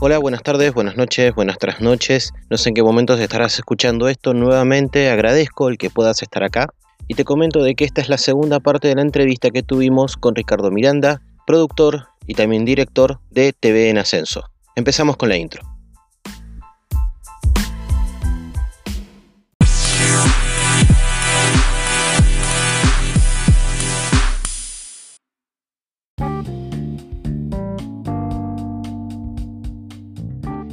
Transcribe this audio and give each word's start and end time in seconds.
Hola, 0.00 0.18
buenas 0.18 0.44
tardes, 0.44 0.72
buenas 0.72 0.96
noches, 0.96 1.34
buenas 1.34 1.58
trasnoches. 1.58 2.32
No 2.50 2.56
sé 2.56 2.68
en 2.68 2.76
qué 2.76 2.84
momentos 2.84 3.18
estarás 3.18 3.58
escuchando 3.58 4.08
esto. 4.08 4.32
Nuevamente 4.32 5.10
agradezco 5.10 5.68
el 5.68 5.76
que 5.76 5.90
puedas 5.90 6.22
estar 6.22 6.44
acá. 6.44 6.68
Y 7.08 7.14
te 7.14 7.24
comento 7.24 7.64
de 7.64 7.74
que 7.74 7.84
esta 7.84 8.00
es 8.00 8.08
la 8.08 8.16
segunda 8.16 8.60
parte 8.60 8.86
de 8.86 8.94
la 8.94 9.02
entrevista 9.02 9.50
que 9.50 9.64
tuvimos 9.64 10.16
con 10.16 10.36
Ricardo 10.36 10.70
Miranda, 10.70 11.20
productor 11.48 12.06
y 12.28 12.34
también 12.34 12.64
director 12.64 13.18
de 13.32 13.52
TV 13.52 13.90
en 13.90 13.98
Ascenso. 13.98 14.44
Empezamos 14.76 15.16
con 15.16 15.30
la 15.30 15.36
intro. 15.36 15.62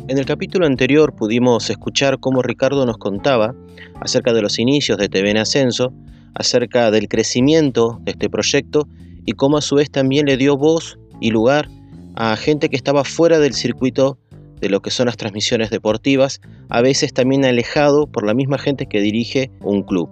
En 0.08 0.20
el 0.20 0.26
capítulo 0.26 0.68
anterior 0.68 1.16
pudimos 1.16 1.68
escuchar 1.72 2.20
cómo 2.20 2.44
Ricardo 2.44 2.86
nos 2.86 3.00
contaba 3.00 3.56
acerca 4.00 4.34
de 4.34 4.44
los 4.44 4.60
inicios 4.60 5.00
de 5.00 5.10
TV 5.10 5.32
en 5.32 5.38
Ascenso, 5.38 5.94
acerca 6.36 6.92
del 6.92 7.08
crecimiento 7.08 8.00
de 8.04 8.12
este 8.12 8.30
proyecto 8.30 8.88
y 9.26 9.32
cómo 9.32 9.58
a 9.58 9.64
su 9.64 9.74
vez 9.74 9.90
también 9.90 10.28
le 10.28 10.38
dio 10.38 10.58
voz 10.58 11.00
y 11.20 11.32
lugar 11.32 11.70
a 12.14 12.36
gente 12.36 12.70
que 12.70 12.76
estaba 12.76 13.04
fuera 13.04 13.40
del 13.40 13.56
circuito 13.56 14.20
de 14.62 14.70
lo 14.70 14.80
que 14.80 14.92
son 14.92 15.08
las 15.08 15.18
transmisiones 15.18 15.72
deportivas, 15.72 16.40
a 16.70 16.82
veces 16.82 17.12
también 17.12 17.44
alejado 17.44 18.06
por 18.06 18.28
la 18.28 18.36
misma 18.36 18.60
gente 18.60 18.86
que 18.86 19.02
dirige 19.02 19.50
un 19.62 19.82
club. 19.82 20.10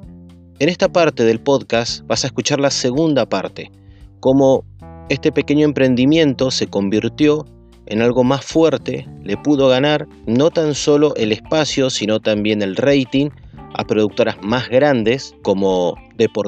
En 0.57 0.69
esta 0.69 0.91
parte 0.91 1.23
del 1.23 1.39
podcast 1.39 2.03
vas 2.07 2.23
a 2.23 2.27
escuchar 2.27 2.59
la 2.59 2.71
segunda 2.71 3.27
parte, 3.27 3.71
cómo 4.19 4.65
este 5.09 5.31
pequeño 5.31 5.65
emprendimiento 5.65 6.49
se 6.49 6.65
convirtió 6.65 7.45
en 7.87 8.01
algo 8.01 8.23
más 8.23 8.45
fuerte, 8.45 9.07
le 9.23 9.37
pudo 9.37 9.67
ganar 9.67 10.07
no 10.25 10.49
tan 10.51 10.75
solo 10.75 11.13
el 11.15 11.31
espacio, 11.31 11.89
sino 11.89 12.19
también 12.19 12.61
el 12.61 12.75
rating 12.75 13.29
a 13.75 13.83
productoras 13.83 14.37
más 14.41 14.69
grandes 14.69 15.35
como 15.41 15.95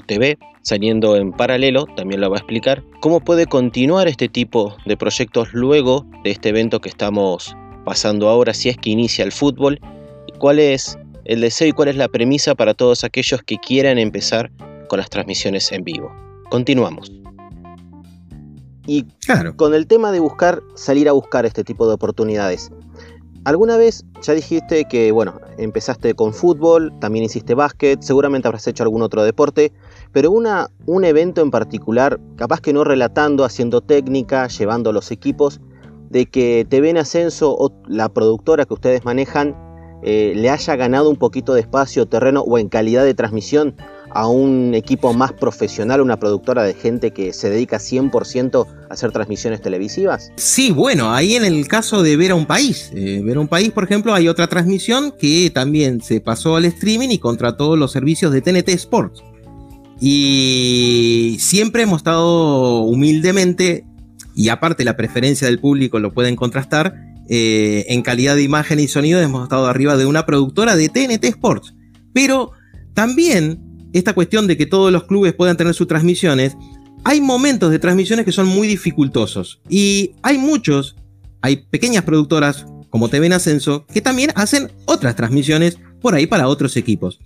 TV, 0.08 0.38
saliendo 0.62 1.16
en 1.16 1.32
paralelo, 1.32 1.86
también 1.96 2.22
lo 2.22 2.30
va 2.30 2.38
a 2.38 2.40
explicar, 2.40 2.84
cómo 3.00 3.20
puede 3.20 3.46
continuar 3.46 4.08
este 4.08 4.28
tipo 4.30 4.76
de 4.86 4.98
proyectos 4.98 5.50
luego 5.54 6.06
de 6.24 6.32
este 6.32 6.50
evento 6.50 6.80
que 6.80 6.90
estamos 6.90 7.56
pasando 7.84 8.30
ahora, 8.30 8.54
si 8.54 8.70
es 8.70 8.78
que 8.78 8.90
inicia 8.90 9.24
el 9.24 9.32
fútbol, 9.32 9.80
y 10.28 10.38
cuál 10.40 10.60
es 10.60 10.98
el 11.26 11.42
deseo 11.42 11.68
y 11.68 11.72
cuál 11.72 11.90
es 11.90 11.98
la 11.98 12.08
premisa 12.08 12.56
para 12.56 12.74
todos 12.74 13.04
aquellos 13.04 13.42
que 13.44 13.58
quieran 13.58 13.98
empezar 13.98 14.52
con 14.88 15.00
las 15.00 15.10
transmisiones 15.10 15.72
en 15.72 15.84
vivo. 15.84 16.12
Continuamos. 16.50 17.12
Y 18.88 19.08
con 19.56 19.74
el 19.74 19.88
tema 19.88 20.12
de 20.12 20.20
buscar, 20.20 20.62
salir 20.76 21.10
a 21.10 21.14
buscar 21.14 21.46
este 21.46 21.64
tipo 21.64 21.88
de 21.88 21.96
oportunidades. 21.96 22.72
¿Alguna 23.46 23.78
vez 23.78 24.04
ya 24.24 24.34
dijiste 24.34 24.86
que, 24.86 25.12
bueno, 25.12 25.40
empezaste 25.60 26.16
con 26.16 26.34
fútbol, 26.34 26.92
también 27.00 27.26
hiciste 27.26 27.54
básquet, 27.54 28.02
seguramente 28.02 28.48
habrás 28.48 28.66
hecho 28.66 28.82
algún 28.82 29.04
otro 29.04 29.24
deporte, 29.24 29.72
pero 30.12 30.32
una, 30.32 30.72
un 30.88 31.06
evento 31.06 31.42
en 31.42 31.52
particular, 31.52 32.20
capaz 32.38 32.60
que 32.60 32.74
no 32.74 32.84
relatando, 32.84 33.46
haciendo 33.46 33.82
técnica, 33.82 34.48
llevando 34.48 34.92
los 34.92 35.12
equipos, 35.12 35.62
de 36.10 36.26
que 36.26 36.66
te 36.68 36.82
ven 36.82 36.98
ascenso 36.98 37.56
o 37.56 37.72
la 37.88 38.10
productora 38.10 38.66
que 38.66 38.74
ustedes 38.74 39.06
manejan 39.06 39.56
eh, 40.02 40.34
le 40.36 40.50
haya 40.50 40.76
ganado 40.76 41.10
un 41.10 41.16
poquito 41.16 41.54
de 41.54 41.62
espacio, 41.62 42.08
terreno 42.08 42.42
o 42.42 42.58
en 42.58 42.70
calidad 42.70 43.04
de 43.04 43.14
transmisión 43.14 43.76
a 44.16 44.30
un 44.30 44.74
equipo 44.74 45.14
más 45.14 45.34
profesional, 45.34 46.00
una 46.00 46.18
productora 46.18 46.64
de 46.64 46.74
gente 46.74 47.12
que 47.12 47.34
se 47.34 47.50
dedica 47.50 47.80
100% 47.80 48.66
a 48.66 48.94
hacer 48.94 49.12
transmisiones 49.12 49.62
televisivas? 49.62 50.32
Sí, 50.38 50.72
bueno, 50.72 51.14
ahí 51.14 51.36
en 51.36 51.44
el 51.44 51.68
caso 51.68 52.02
de 52.02 52.16
Ver 52.16 52.32
a 52.32 52.36
un 52.36 52.46
País. 52.46 52.92
Eh, 52.96 53.22
Ver 53.22 53.36
a 53.36 53.42
un 53.42 53.50
País, 53.50 53.72
por 53.72 53.84
ejemplo, 53.84 54.14
hay 54.14 54.30
otra 54.30 54.48
transmisión 54.48 55.14
que 55.20 55.52
también 55.54 56.02
se 56.02 56.22
pasó 56.22 56.56
al 56.56 56.64
streaming 56.64 57.10
y 57.10 57.20
contrató 57.20 57.76
los 57.76 57.92
servicios 57.92 58.32
de 58.32 58.42
TNT 58.42 58.70
Sports. 58.70 59.22
Y 60.00 61.36
siempre 61.42 61.84
hemos 61.84 61.98
estado 61.98 62.84
humildemente, 62.84 63.86
y 64.34 64.48
aparte 64.48 64.86
la 64.86 64.96
preferencia 64.96 65.48
del 65.48 65.60
público 65.60 66.00
lo 66.00 66.14
pueden 66.14 66.38
contrastar, 66.38 66.96
eh, 67.28 67.84
en 67.90 68.02
calidad 68.02 68.38
de 68.38 68.44
imagen 68.44 68.80
y 68.80 68.88
sonido 68.88 69.20
hemos 69.20 69.44
estado 69.44 69.68
arriba 69.68 69.98
de 69.98 70.06
una 70.06 70.26
productora 70.26 70.78
de 70.78 70.88
TNT 70.88 71.26
Sports. 71.26 71.76
Pero 72.14 72.52
también 72.94 73.65
esta 74.00 74.14
cuestión 74.14 74.48
de 74.48 74.58
que 74.58 74.66
todos 74.66 74.92
los 74.92 75.06
clubes 75.06 75.34
puedan 75.34 75.58
tener 75.58 75.74
sus 75.74 75.88
transmisiones, 75.88 76.58
hay 77.04 77.22
momentos 77.22 77.72
de 77.72 77.80
transmisiones 77.80 78.26
que 78.26 78.32
son 78.32 78.48
muy 78.48 78.68
dificultosos. 78.68 79.62
Y 79.70 80.12
hay 80.22 80.38
muchos, 80.38 80.96
hay 81.42 81.58
pequeñas 81.58 82.04
productoras 82.04 82.66
como 82.90 83.10
TV 83.10 83.28
en 83.28 83.34
Ascenso, 83.34 83.86
que 83.88 84.02
también 84.02 84.32
hacen 84.36 84.72
otras 84.86 85.16
transmisiones 85.16 85.78
por 86.02 86.16
ahí 86.16 86.28
para 86.28 86.48
otros 86.48 86.78
equipos. 86.78 87.20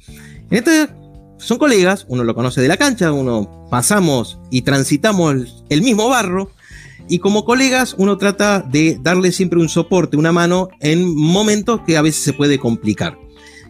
En 0.49 0.57
este 0.57 0.89
son 1.37 1.57
colegas, 1.57 2.05
uno 2.09 2.23
lo 2.23 2.35
conoce 2.35 2.61
de 2.61 2.67
la 2.67 2.77
cancha, 2.77 3.13
uno 3.13 3.67
pasamos 3.69 4.39
y 4.51 4.63
transitamos 4.63 5.63
el 5.69 5.81
mismo 5.81 6.09
barro, 6.09 6.51
y 7.07 7.19
como 7.19 7.45
colegas 7.45 7.95
uno 7.97 8.17
trata 8.17 8.59
de 8.61 8.99
darle 9.01 9.31
siempre 9.31 9.59
un 9.59 9.69
soporte, 9.69 10.17
una 10.17 10.31
mano 10.31 10.69
en 10.81 11.15
momentos 11.15 11.81
que 11.85 11.97
a 11.97 12.01
veces 12.01 12.23
se 12.23 12.33
puede 12.33 12.59
complicar 12.59 13.17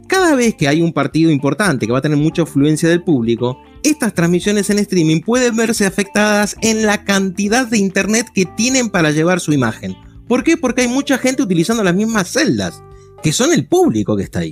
cada 0.09 0.36
vez 0.36 0.56
que 0.56 0.68
hay 0.68 0.81
un 0.81 0.92
partido 0.92 1.31
importante 1.31 1.86
que 1.86 1.94
va 1.94 2.00
a 2.00 2.02
tener 2.02 2.18
mucha 2.18 2.42
afluencia 2.42 2.90
del 2.90 3.03
público, 3.03 3.62
estas 3.84 4.14
transmisiones 4.14 4.70
en 4.70 4.80
streaming 4.80 5.22
pueden 5.22 5.56
verse 5.56 5.86
afectadas 5.86 6.58
en 6.62 6.86
la 6.86 7.06
cantidad 7.06 7.68
de 7.68 7.78
internet 7.78 8.28
que 8.34 8.46
tienen 8.46 8.90
para 8.90 9.12
llevar 9.12 9.40
su 9.40 9.53
imagen. 9.53 9.96
¿Por 10.28 10.44
qué? 10.44 10.58
Porque 10.58 10.81
hay 10.81 10.88
mucha 10.88 11.18
gente 11.18 11.44
utilizando 11.44 11.84
las 11.84 11.96
mismas 11.96 12.28
celdas, 12.28 12.84
que 13.24 13.31
son 13.31 13.53
el 13.53 13.68
público 13.68 14.18
que 14.18 14.24
está 14.24 14.40
ahí. 14.40 14.52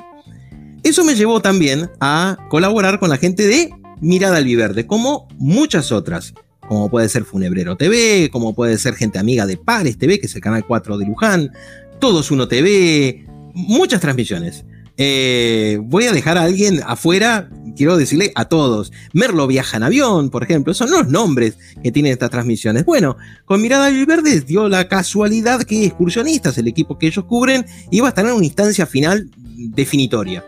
Eso 0.84 1.03
me 1.03 1.16
llevó 1.16 1.41
también 1.41 1.89
a 2.00 2.38
colaborar 2.50 3.00
con 3.00 3.09
la 3.09 3.18
gente 3.18 3.47
de 3.47 3.72
Mirada 4.00 4.38
Albiverde, 4.38 4.85
como 4.85 5.28
muchas 5.38 5.91
otras, 5.91 6.35
como 6.68 6.89
puede 6.89 7.09
ser 7.09 7.25
Funebrero 7.25 7.75
TV, 7.78 8.29
como 8.31 8.53
puede 8.53 8.78
ser 8.78 8.94
gente 8.94 9.18
amiga 9.18 9.47
de 9.47 9.57
Pares 9.57 9.97
TV, 9.97 10.19
que 10.19 10.28
es 10.28 10.35
el 10.35 10.41
canal 10.41 10.66
4 10.66 11.00
de 11.00 11.06
Luján, 11.07 11.51
Todos 12.00 12.29
Uno 12.29 12.47
TV, 12.47 13.25
muchas 13.53 14.01
transmisiones. 14.01 14.63
Eh, 14.97 15.78
voy 15.84 16.06
a 16.06 16.12
dejar 16.12 16.40
a 16.40 16.44
alguien 16.44 16.81
afuera, 16.85 17.50
quiero 17.75 17.97
decirle 17.97 18.31
a 18.35 18.46
todos. 18.46 18.91
Merlo 19.13 19.46
viaja 19.46 19.78
en 19.78 19.84
avión, 19.84 20.30
por 20.30 20.44
ejemplo, 20.44 20.74
son 20.74 20.90
los 20.90 21.08
nombres 21.08 21.58
que 21.84 21.91
tienen 21.91 22.13
estas 22.13 22.31
transmisiones. 22.31 22.84
Bueno, 22.84 23.16
con 23.46 23.62
Mirada 23.62 23.91
Verde 24.06 24.41
dio 24.41 24.68
la 24.68 24.88
casualidad 24.88 25.63
que 25.63 25.86
Excursionistas, 25.86 26.57
el 26.57 26.68
equipo 26.68 26.97
que 26.97 27.07
ellos 27.07 27.25
cubren, 27.25 27.66
iba 27.91 28.07
a 28.07 28.09
estar 28.09 28.25
en 28.25 28.34
una 28.34 28.46
instancia 28.46 28.88
final 28.88 29.30
definitoria. 29.56 30.44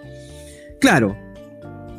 Claro, 0.81 1.15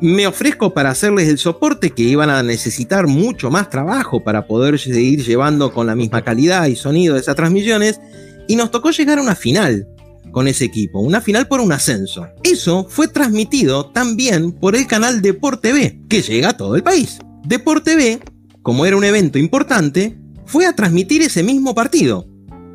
me 0.01 0.27
ofrezco 0.27 0.75
para 0.75 0.91
hacerles 0.91 1.29
el 1.29 1.39
soporte 1.39 1.91
que 1.91 2.03
iban 2.03 2.31
a 2.31 2.43
necesitar 2.43 3.07
mucho 3.07 3.51
más 3.51 3.71
trabajo 3.71 4.25
para 4.25 4.47
poder 4.47 4.79
seguir 4.79 5.25
llevando 5.25 5.73
con 5.73 5.87
la 5.87 5.95
misma 5.95 6.23
calidad 6.23 6.67
y 6.67 6.75
sonido 6.75 7.15
de 7.15 7.21
esas 7.21 7.37
transmisiones, 7.37 8.01
y 8.49 8.57
nos 8.57 8.73
tocó 8.73 8.91
llegar 8.91 9.19
a 9.19 9.23
una 9.23 9.37
final 9.37 9.87
con 10.33 10.49
ese 10.49 10.65
equipo, 10.65 11.01
una 11.01 11.21
final 11.21 11.49
por 11.49 11.61
un 11.61 11.73
ascenso. 11.73 12.27
Eso 12.43 12.87
fue 12.89 13.09
transmitido 13.09 13.87
también 13.91 14.53
por 14.53 14.77
el 14.77 14.87
canal 14.87 15.23
Deport 15.23 15.61
TV, 15.61 16.01
que 16.09 16.23
llega 16.23 16.51
a 16.51 16.57
todo 16.57 16.77
el 16.77 16.83
país. 16.83 17.19
Deport 17.45 17.85
TV, 17.85 18.21
como 18.63 18.87
era 18.87 18.97
un 18.97 19.05
evento 19.05 19.39
importante, 19.39 20.19
fue 20.47 20.67
a 20.67 20.75
transmitir 20.75 21.23
ese 21.23 21.43
mismo 21.43 21.75
partido. 21.75 22.27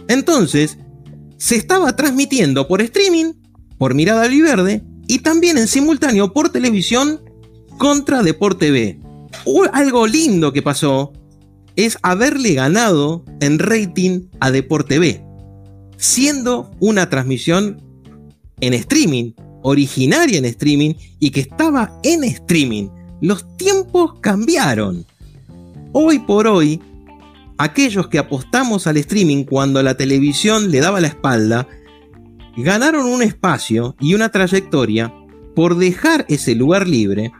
Entonces, 0.07 0.77
se 1.37 1.55
estaba 1.55 1.95
transmitiendo 1.95 2.67
por 2.67 2.81
streaming, 2.81 3.33
por 3.77 3.93
Mirada 3.93 4.27
Verde 4.27 4.83
y 5.07 5.19
también 5.19 5.57
en 5.57 5.67
simultáneo 5.67 6.33
por 6.33 6.49
televisión 6.49 7.21
contra 7.77 8.23
Deport 8.23 8.59
TV. 8.59 8.99
algo 9.73 10.07
lindo 10.07 10.53
que 10.53 10.61
pasó 10.61 11.13
es 11.75 11.97
haberle 12.01 12.53
ganado 12.53 13.25
en 13.41 13.59
rating 13.59 14.27
a 14.39 14.51
Deport 14.51 14.87
TV 14.87 15.24
siendo 15.97 16.71
una 16.79 17.09
transmisión 17.09 17.81
en 18.59 18.73
streaming, 18.73 19.33
originaria 19.63 20.37
en 20.37 20.45
streaming 20.45 20.93
y 21.19 21.31
que 21.31 21.41
estaba 21.41 21.99
en 22.03 22.23
streaming. 22.23 22.89
Los 23.21 23.57
tiempos 23.57 24.19
cambiaron. 24.21 25.05
Hoy 25.91 26.19
por 26.19 26.47
hoy, 26.47 26.81
aquellos 27.57 28.07
que 28.07 28.19
apostamos 28.19 28.87
al 28.87 28.97
streaming 28.97 29.43
cuando 29.45 29.81
la 29.81 29.95
televisión 29.95 30.71
le 30.71 30.79
daba 30.79 31.01
la 31.01 31.07
espalda, 31.07 31.67
ganaron 32.57 33.05
un 33.05 33.21
espacio 33.21 33.95
y 33.99 34.13
una 34.13 34.29
trayectoria 34.29 35.13
por 35.55 35.77
dejar 35.77 36.25
ese 36.29 36.55
lugar 36.55 36.87
libre 36.87 37.31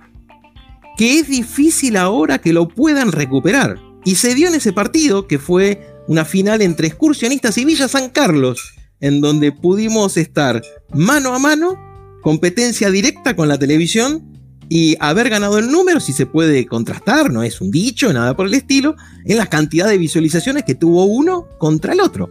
que 0.98 1.19
es 1.19 1.28
difícil 1.28 1.98
ahora 1.98 2.40
que 2.40 2.54
lo 2.54 2.68
puedan 2.68 3.12
recuperar. 3.12 3.80
Y 4.06 4.16
se 4.16 4.36
dio 4.36 4.48
en 4.48 4.56
ese 4.56 4.72
partido 4.72 5.28
que 5.28 5.40
fue 5.40 5.94
una 6.07 6.25
final 6.25 6.62
entre 6.62 6.88
excursionistas 6.88 7.57
y 7.57 7.66
Villa 7.66 7.88
San 7.88 8.10
Carlos, 8.10 8.74
en 9.00 9.22
donde 9.22 9.52
pudimos 9.52 10.18
estar 10.18 10.62
mano 10.94 11.34
a 11.34 11.40
mano, 11.40 11.78
competencia 12.22 12.90
directa 12.90 13.36
con 13.36 13.48
la 13.48 13.57
televisión 13.57 14.36
y 14.69 14.96
haber 15.00 15.30
ganado 15.30 15.60
el 15.60 15.69
número, 15.69 16.00
si 16.00 16.13
se 16.13 16.25
puede 16.25 16.66
contrastar, 16.66 17.31
no 17.31 17.44
es 17.44 17.62
un 17.62 17.69
dicho, 17.69 18.12
nada 18.12 18.36
por 18.36 18.48
el 18.48 18.54
estilo, 18.54 18.96
en 19.25 19.38
la 19.38 19.46
cantidad 19.48 19.88
de 19.88 19.98
visualizaciones 19.98 20.63
que 20.63 20.75
tuvo 20.75 21.06
uno 21.06 21.48
contra 21.57 21.94
el 21.94 22.02
otro. 22.02 22.30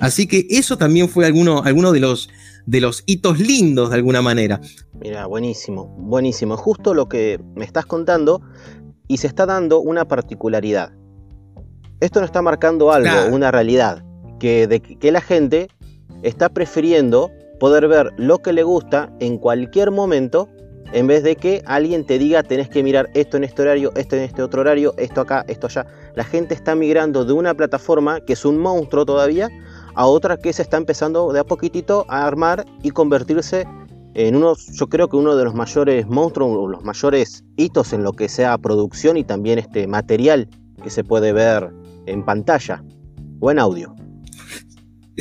Así 0.00 0.26
que 0.26 0.46
eso 0.48 0.78
también 0.78 1.08
fue 1.08 1.26
alguno, 1.26 1.62
de, 1.62 2.00
los, 2.00 2.30
de 2.66 2.80
los 2.80 3.02
hitos 3.06 3.38
lindos 3.38 3.90
de 3.90 3.96
alguna 3.96 4.22
manera. 4.22 4.60
Mira, 4.98 5.26
buenísimo, 5.26 5.86
buenísimo. 5.98 6.56
Justo 6.56 6.94
lo 6.94 7.08
que 7.08 7.38
me 7.54 7.64
estás 7.64 7.86
contando 7.86 8.40
y 9.06 9.18
se 9.18 9.26
está 9.26 9.44
dando 9.44 9.80
una 9.80 10.08
particularidad. 10.08 10.92
Esto 12.00 12.20
no 12.20 12.26
está 12.26 12.42
marcando 12.42 12.92
algo, 12.92 13.34
una 13.34 13.50
realidad, 13.50 14.02
que, 14.38 14.66
de, 14.66 14.80
que 14.80 15.12
la 15.12 15.20
gente 15.20 15.68
está 16.22 16.48
prefiriendo 16.48 17.30
poder 17.58 17.88
ver 17.88 18.10
lo 18.16 18.38
que 18.38 18.52
le 18.52 18.62
gusta 18.62 19.12
en 19.20 19.38
cualquier 19.38 19.90
momento 19.90 20.48
en 20.92 21.06
vez 21.06 21.22
de 21.22 21.36
que 21.36 21.62
alguien 21.66 22.04
te 22.04 22.18
diga 22.18 22.42
tenés 22.42 22.68
que 22.68 22.82
mirar 22.82 23.10
esto 23.14 23.36
en 23.36 23.44
este 23.44 23.62
horario, 23.62 23.92
esto 23.94 24.16
en 24.16 24.22
este 24.22 24.42
otro 24.42 24.62
horario, 24.62 24.94
esto 24.96 25.20
acá, 25.20 25.44
esto 25.46 25.66
allá. 25.66 25.86
La 26.16 26.24
gente 26.24 26.54
está 26.54 26.74
migrando 26.74 27.24
de 27.24 27.32
una 27.32 27.54
plataforma 27.54 28.20
que 28.20 28.32
es 28.32 28.44
un 28.44 28.58
monstruo 28.58 29.06
todavía 29.06 29.48
a 29.94 30.06
otra 30.06 30.36
que 30.36 30.52
se 30.52 30.62
está 30.62 30.76
empezando 30.76 31.32
de 31.32 31.40
a 31.40 31.44
poquitito 31.44 32.06
a 32.08 32.26
armar 32.26 32.64
y 32.82 32.90
convertirse 32.90 33.66
en 34.14 34.34
uno, 34.34 34.54
yo 34.56 34.88
creo 34.88 35.08
que 35.08 35.16
uno 35.16 35.36
de 35.36 35.44
los 35.44 35.54
mayores 35.54 36.06
monstruos, 36.08 36.68
los 36.68 36.82
mayores 36.82 37.44
hitos 37.56 37.92
en 37.92 38.02
lo 38.02 38.12
que 38.12 38.28
sea 38.28 38.58
producción 38.58 39.16
y 39.16 39.22
también 39.22 39.60
este 39.60 39.86
material 39.86 40.48
que 40.82 40.90
se 40.90 41.04
puede 41.04 41.32
ver 41.32 41.70
en 42.06 42.24
pantalla 42.24 42.84
o 43.40 43.50
en 43.50 43.58
audio. 43.58 43.94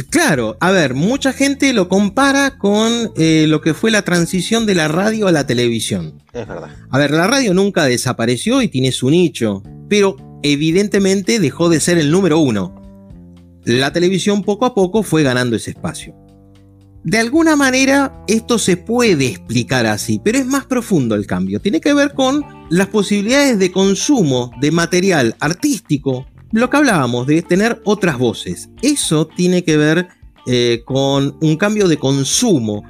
Claro, 0.10 0.58
a 0.60 0.72
ver, 0.72 0.94
mucha 0.94 1.34
gente 1.34 1.74
lo 1.74 1.90
compara 1.90 2.58
con 2.58 3.12
eh, 3.18 3.46
lo 3.48 3.60
que 3.62 3.74
fue 3.74 3.92
la 3.92 4.04
transición 4.04 4.66
de 4.66 4.76
la 4.76 4.88
radio 4.88 5.28
a 5.28 5.32
la 5.32 5.46
televisión. 5.46 6.22
Es 6.32 6.48
verdad. 6.48 6.70
A 6.90 6.98
ver, 6.98 7.12
la 7.12 7.28
radio 7.28 7.54
nunca 7.54 7.84
desapareció 7.86 8.62
y 8.62 8.70
tiene 8.70 8.92
su 8.92 9.10
nicho, 9.10 9.62
pero 9.90 10.16
evidentemente 10.42 11.40
dejó 11.40 11.70
de 11.70 11.80
ser 11.80 11.98
el 11.98 12.12
número 12.12 12.40
uno. 12.40 12.76
La 13.66 13.92
televisión 13.92 14.44
poco 14.44 14.66
a 14.66 14.74
poco 14.74 15.04
fue 15.04 15.24
ganando 15.24 15.56
ese 15.58 15.72
espacio. 15.72 16.16
De 17.04 17.18
alguna 17.18 17.56
manera 17.56 18.24
esto 18.28 18.60
se 18.60 18.78
puede 18.78 19.28
explicar 19.28 19.86
así, 19.86 20.20
pero 20.24 20.38
es 20.38 20.46
más 20.46 20.66
profundo 20.66 21.16
el 21.16 21.28
cambio. 21.28 21.62
Tiene 21.62 21.80
que 21.80 21.94
ver 21.94 22.14
con 22.14 22.46
las 22.70 22.88
posibilidades 22.88 23.58
de 23.58 23.72
consumo 23.72 24.52
de 24.60 24.72
material 24.72 25.36
artístico, 25.40 26.26
lo 26.52 26.70
que 26.70 26.78
hablábamos 26.78 27.28
de 27.28 27.42
tener 27.42 27.82
otras 27.86 28.18
voces. 28.18 28.70
Eso 28.82 29.28
tiene 29.28 29.64
que 29.64 29.78
ver 29.78 30.08
eh, 30.48 30.82
con 30.86 31.38
un 31.42 31.58
cambio 31.58 31.88
de 31.88 31.98
consumo 31.98 32.84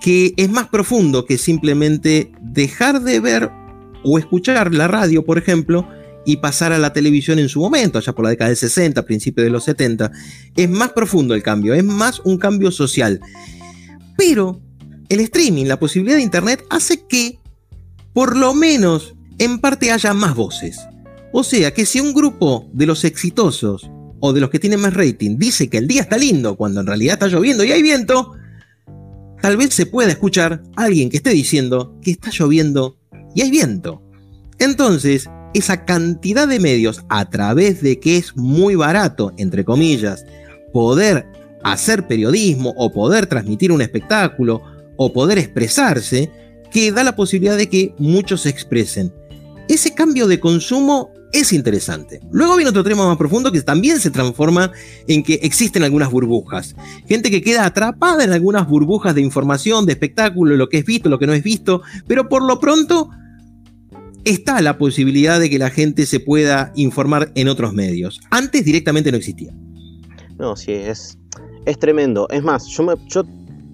que 0.00 0.32
es 0.36 0.50
más 0.50 0.68
profundo 0.68 1.26
que 1.26 1.38
simplemente 1.38 2.32
dejar 2.40 3.02
de 3.02 3.20
ver 3.20 3.50
o 4.02 4.18
escuchar 4.18 4.74
la 4.74 4.88
radio, 4.88 5.24
por 5.24 5.38
ejemplo, 5.38 5.86
y 6.24 6.38
pasar 6.38 6.72
a 6.72 6.78
la 6.78 6.92
televisión 6.92 7.38
en 7.38 7.48
su 7.48 7.60
momento, 7.60 7.98
allá 7.98 8.14
por 8.14 8.24
la 8.24 8.30
década 8.30 8.48
del 8.48 8.56
60, 8.56 9.04
principios 9.04 9.44
de 9.44 9.50
los 9.50 9.64
70. 9.64 10.10
Es 10.56 10.70
más 10.70 10.92
profundo 10.92 11.34
el 11.34 11.42
cambio, 11.42 11.74
es 11.74 11.84
más 11.84 12.20
un 12.20 12.38
cambio 12.38 12.70
social. 12.70 13.20
Pero 14.16 14.60
el 15.08 15.20
streaming, 15.20 15.66
la 15.66 15.78
posibilidad 15.78 16.16
de 16.16 16.22
Internet, 16.22 16.64
hace 16.70 17.06
que 17.06 17.38
por 18.12 18.36
lo 18.36 18.54
menos 18.54 19.14
en 19.38 19.58
parte 19.58 19.92
haya 19.92 20.14
más 20.14 20.34
voces. 20.34 20.78
O 21.32 21.44
sea 21.44 21.72
que 21.72 21.86
si 21.86 22.00
un 22.00 22.12
grupo 22.12 22.68
de 22.72 22.86
los 22.86 23.04
exitosos 23.04 23.90
o 24.20 24.32
de 24.32 24.40
los 24.40 24.50
que 24.50 24.58
tienen 24.58 24.80
más 24.80 24.94
rating 24.94 25.38
dice 25.38 25.68
que 25.68 25.78
el 25.78 25.86
día 25.86 26.02
está 26.02 26.18
lindo 26.18 26.56
cuando 26.56 26.80
en 26.80 26.86
realidad 26.86 27.14
está 27.14 27.28
lloviendo 27.28 27.64
y 27.64 27.72
hay 27.72 27.82
viento, 27.82 28.32
tal 29.40 29.56
vez 29.56 29.72
se 29.72 29.86
pueda 29.86 30.10
escuchar 30.10 30.62
a 30.76 30.84
alguien 30.84 31.08
que 31.08 31.18
esté 31.18 31.30
diciendo 31.30 31.98
que 32.02 32.10
está 32.10 32.30
lloviendo 32.30 32.98
y 33.34 33.42
hay 33.42 33.50
viento. 33.50 34.02
Entonces, 34.58 35.28
esa 35.54 35.84
cantidad 35.84 36.46
de 36.46 36.60
medios 36.60 37.04
a 37.08 37.28
través 37.30 37.80
de 37.80 37.98
que 37.98 38.16
es 38.16 38.36
muy 38.36 38.74
barato, 38.74 39.32
entre 39.36 39.64
comillas, 39.64 40.24
poder 40.72 41.26
hacer 41.62 42.06
periodismo 42.06 42.74
o 42.76 42.92
poder 42.92 43.26
transmitir 43.26 43.72
un 43.72 43.82
espectáculo 43.82 44.62
o 44.96 45.12
poder 45.12 45.38
expresarse, 45.38 46.30
que 46.70 46.92
da 46.92 47.02
la 47.02 47.16
posibilidad 47.16 47.56
de 47.56 47.68
que 47.68 47.94
muchos 47.98 48.42
se 48.42 48.50
expresen. 48.50 49.12
Ese 49.68 49.94
cambio 49.94 50.26
de 50.26 50.40
consumo 50.40 51.10
es 51.32 51.52
interesante. 51.52 52.20
Luego 52.32 52.56
viene 52.56 52.70
otro 52.70 52.84
tema 52.84 53.06
más 53.06 53.16
profundo 53.16 53.52
que 53.52 53.62
también 53.62 54.00
se 54.00 54.10
transforma 54.10 54.72
en 55.06 55.22
que 55.22 55.34
existen 55.42 55.82
algunas 55.82 56.10
burbujas. 56.10 56.74
Gente 57.06 57.30
que 57.30 57.42
queda 57.42 57.66
atrapada 57.66 58.24
en 58.24 58.32
algunas 58.32 58.68
burbujas 58.68 59.14
de 59.14 59.20
información, 59.20 59.86
de 59.86 59.92
espectáculo, 59.92 60.56
lo 60.56 60.68
que 60.68 60.78
es 60.78 60.84
visto, 60.84 61.08
lo 61.08 61.18
que 61.18 61.26
no 61.26 61.32
es 61.32 61.42
visto, 61.42 61.82
pero 62.06 62.28
por 62.28 62.44
lo 62.44 62.58
pronto 62.58 63.10
está 64.24 64.60
la 64.60 64.76
posibilidad 64.76 65.40
de 65.40 65.48
que 65.48 65.58
la 65.58 65.70
gente 65.70 66.06
se 66.06 66.20
pueda 66.20 66.72
informar 66.74 67.32
en 67.34 67.48
otros 67.48 67.72
medios. 67.72 68.20
Antes 68.30 68.64
directamente 68.64 69.10
no 69.10 69.16
existía. 69.16 69.52
No, 70.38 70.56
sí, 70.56 70.72
es, 70.72 71.18
es 71.66 71.78
tremendo. 71.78 72.28
Es 72.30 72.42
más, 72.42 72.66
yo 72.66 72.82
me, 72.82 72.94
yo 73.06 73.24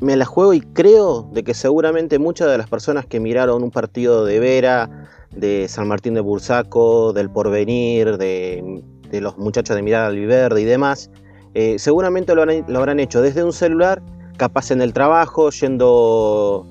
me 0.00 0.16
la 0.16 0.24
juego 0.24 0.52
y 0.52 0.60
creo 0.60 1.30
de 1.32 1.42
que 1.42 1.54
seguramente 1.54 2.18
muchas 2.18 2.50
de 2.50 2.58
las 2.58 2.68
personas 2.68 3.06
que 3.06 3.20
miraron 3.20 3.62
un 3.62 3.70
partido 3.70 4.24
de 4.24 4.40
Vera, 4.40 5.08
de 5.36 5.68
San 5.68 5.88
Martín 5.88 6.14
de 6.14 6.20
Bursaco, 6.20 7.12
del 7.12 7.30
Porvenir, 7.30 8.16
de, 8.18 8.82
los 9.12 9.38
muchachos 9.38 9.76
de 9.76 9.82
Mirada 9.82 10.08
al 10.08 10.16
Viverde 10.16 10.60
y 10.60 10.64
demás, 10.64 11.10
eh, 11.54 11.78
seguramente 11.78 12.34
lo, 12.34 12.44
lo, 12.44 12.78
habrán 12.78 13.00
hecho 13.00 13.22
desde 13.22 13.44
un 13.44 13.52
celular, 13.52 14.02
capaz 14.36 14.70
en 14.70 14.82
el 14.82 14.92
trabajo, 14.92 15.50
yendo, 15.50 16.66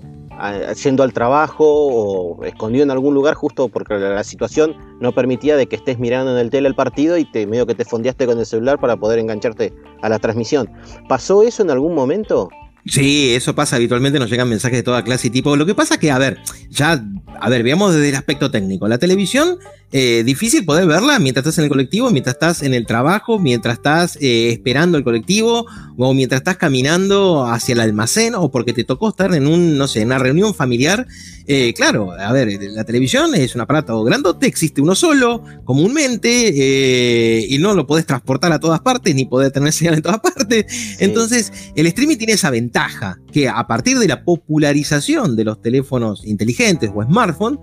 yendo 0.84 1.04
al 1.04 1.14
trabajo 1.14 1.66
o 1.66 2.44
escondido 2.44 2.84
en 2.84 2.92
algún 2.92 3.14
lugar 3.14 3.36
justo 3.36 3.70
porque 3.70 3.96
la, 3.96 4.24
situación 4.24 4.76
no 5.00 5.12
permitía 5.12 5.56
de 5.56 5.68
que 5.68 5.76
estés 5.76 5.98
mirando 6.00 6.32
en 6.32 6.38
el 6.38 6.50
tele 6.50 6.68
el 6.68 6.76
partido 6.76 7.18
y 7.18 7.26
te 7.26 7.48
medio 7.48 7.66
que 7.66 7.76
te 7.76 7.86
fondeaste 7.86 8.26
con 8.26 8.38
el 8.40 8.46
celular 8.46 8.80
para 8.80 8.98
poder 8.98 9.20
engancharte 9.20 9.74
a 10.02 10.10
la 10.10 10.20
transmisión. 10.20 10.70
¿Pasó 11.08 11.44
eso 11.44 11.64
en 11.64 11.72
algún 11.72 11.96
momento? 11.96 12.50
Sí, 12.86 13.34
eso 13.34 13.56
pasa 13.56 13.78
habitualmente, 13.78 14.20
nos 14.20 14.30
llegan 14.30 14.48
mensajes 14.48 14.78
de 14.78 14.84
toda 14.84 15.04
clase 15.04 15.28
y 15.28 15.32
tipo. 15.32 15.56
Lo 15.56 15.66
que 15.66 15.74
pasa 15.74 15.98
que, 15.98 16.12
a 16.12 16.20
ver, 16.20 16.38
ya, 16.70 17.04
a 17.40 17.50
ver, 17.50 17.64
veamos 17.64 17.94
desde 17.94 18.10
el 18.10 18.16
aspecto 18.16 18.52
técnico. 18.52 18.88
La 18.88 19.00
televisión, 19.00 19.58
eh, 19.92 20.24
difícil 20.26 20.66
poder 20.66 20.88
verla 20.88 21.20
mientras 21.20 21.46
estás 21.46 21.60
en 21.60 21.66
el 21.66 21.70
colectivo, 21.70 22.10
mientras 22.10 22.36
estás 22.36 22.64
en 22.64 22.74
el 22.74 22.86
trabajo, 22.86 23.40
mientras 23.40 23.76
estás 23.76 24.18
eh, 24.20 24.50
esperando 24.50 24.98
el 24.98 25.04
colectivo, 25.04 25.68
o 25.98 26.14
mientras 26.14 26.42
estás 26.42 26.58
caminando 26.58 27.46
hacia 27.46 27.74
el 27.74 27.80
almacén, 27.80 28.36
o 28.36 28.52
porque 28.52 28.74
te 28.74 28.84
tocó 28.84 29.10
estar 29.10 29.34
en 29.34 29.48
un, 29.48 29.78
no 29.78 29.88
sé, 29.88 30.02
en 30.02 30.08
una 30.08 30.20
reunión 30.20 30.54
familiar. 30.54 31.08
Eh, 31.48 31.74
claro, 31.74 32.12
a 32.12 32.34
ver, 32.34 32.60
la 32.74 32.84
televisión 32.84 33.36
es 33.36 33.56
un 33.56 33.62
aparato 33.62 34.04
grandote, 34.04 34.48
existe 34.48 34.82
uno 34.82 34.96
solo, 34.96 35.44
comúnmente, 35.64 37.46
y 37.48 37.58
no 37.60 37.74
lo 37.74 37.86
podés 37.86 38.06
transportar 38.06 38.52
a 38.52 38.60
todas 38.60 38.82
partes, 38.82 39.14
ni 39.16 39.26
poder 39.26 39.52
tener 39.52 39.72
señal 39.74 39.94
en 39.94 40.02
todas 40.02 40.20
partes. 40.20 40.66
Entonces, 41.00 41.54
el 41.76 41.86
streaming 41.86 42.18
tiene 42.18 42.34
esa 42.34 42.50
ventaja 42.50 43.20
que 43.32 43.48
a 43.48 43.66
partir 43.68 44.00
de 44.00 44.08
la 44.08 44.24
popularización 44.26 45.36
de 45.36 45.46
los 45.46 45.62
teléfonos 45.62 46.26
inteligentes 46.26 46.90
o 46.94 47.04
smartphones, 47.04 47.60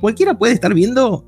cualquiera 0.00 0.36
puede 0.36 0.52
estar 0.52 0.74
viendo 0.74 1.24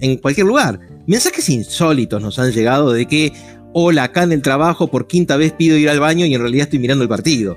en 0.00 0.16
cualquier 0.18 0.46
lugar. 0.46 0.80
Mensajes 1.06 1.48
insólitos 1.48 2.20
nos 2.22 2.38
han 2.38 2.52
llegado 2.52 2.92
de 2.92 3.06
que, 3.06 3.32
hola, 3.72 4.04
acá 4.04 4.22
en 4.22 4.32
el 4.32 4.42
trabajo 4.42 4.88
por 4.88 5.06
quinta 5.06 5.36
vez 5.36 5.52
pido 5.52 5.76
ir 5.76 5.88
al 5.88 6.00
baño 6.00 6.26
y 6.26 6.34
en 6.34 6.40
realidad 6.40 6.64
estoy 6.64 6.78
mirando 6.78 7.02
el 7.02 7.08
partido. 7.08 7.56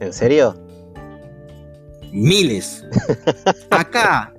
¿En 0.00 0.12
serio? 0.12 0.54
Miles. 2.12 2.84
Acá, 3.70 4.32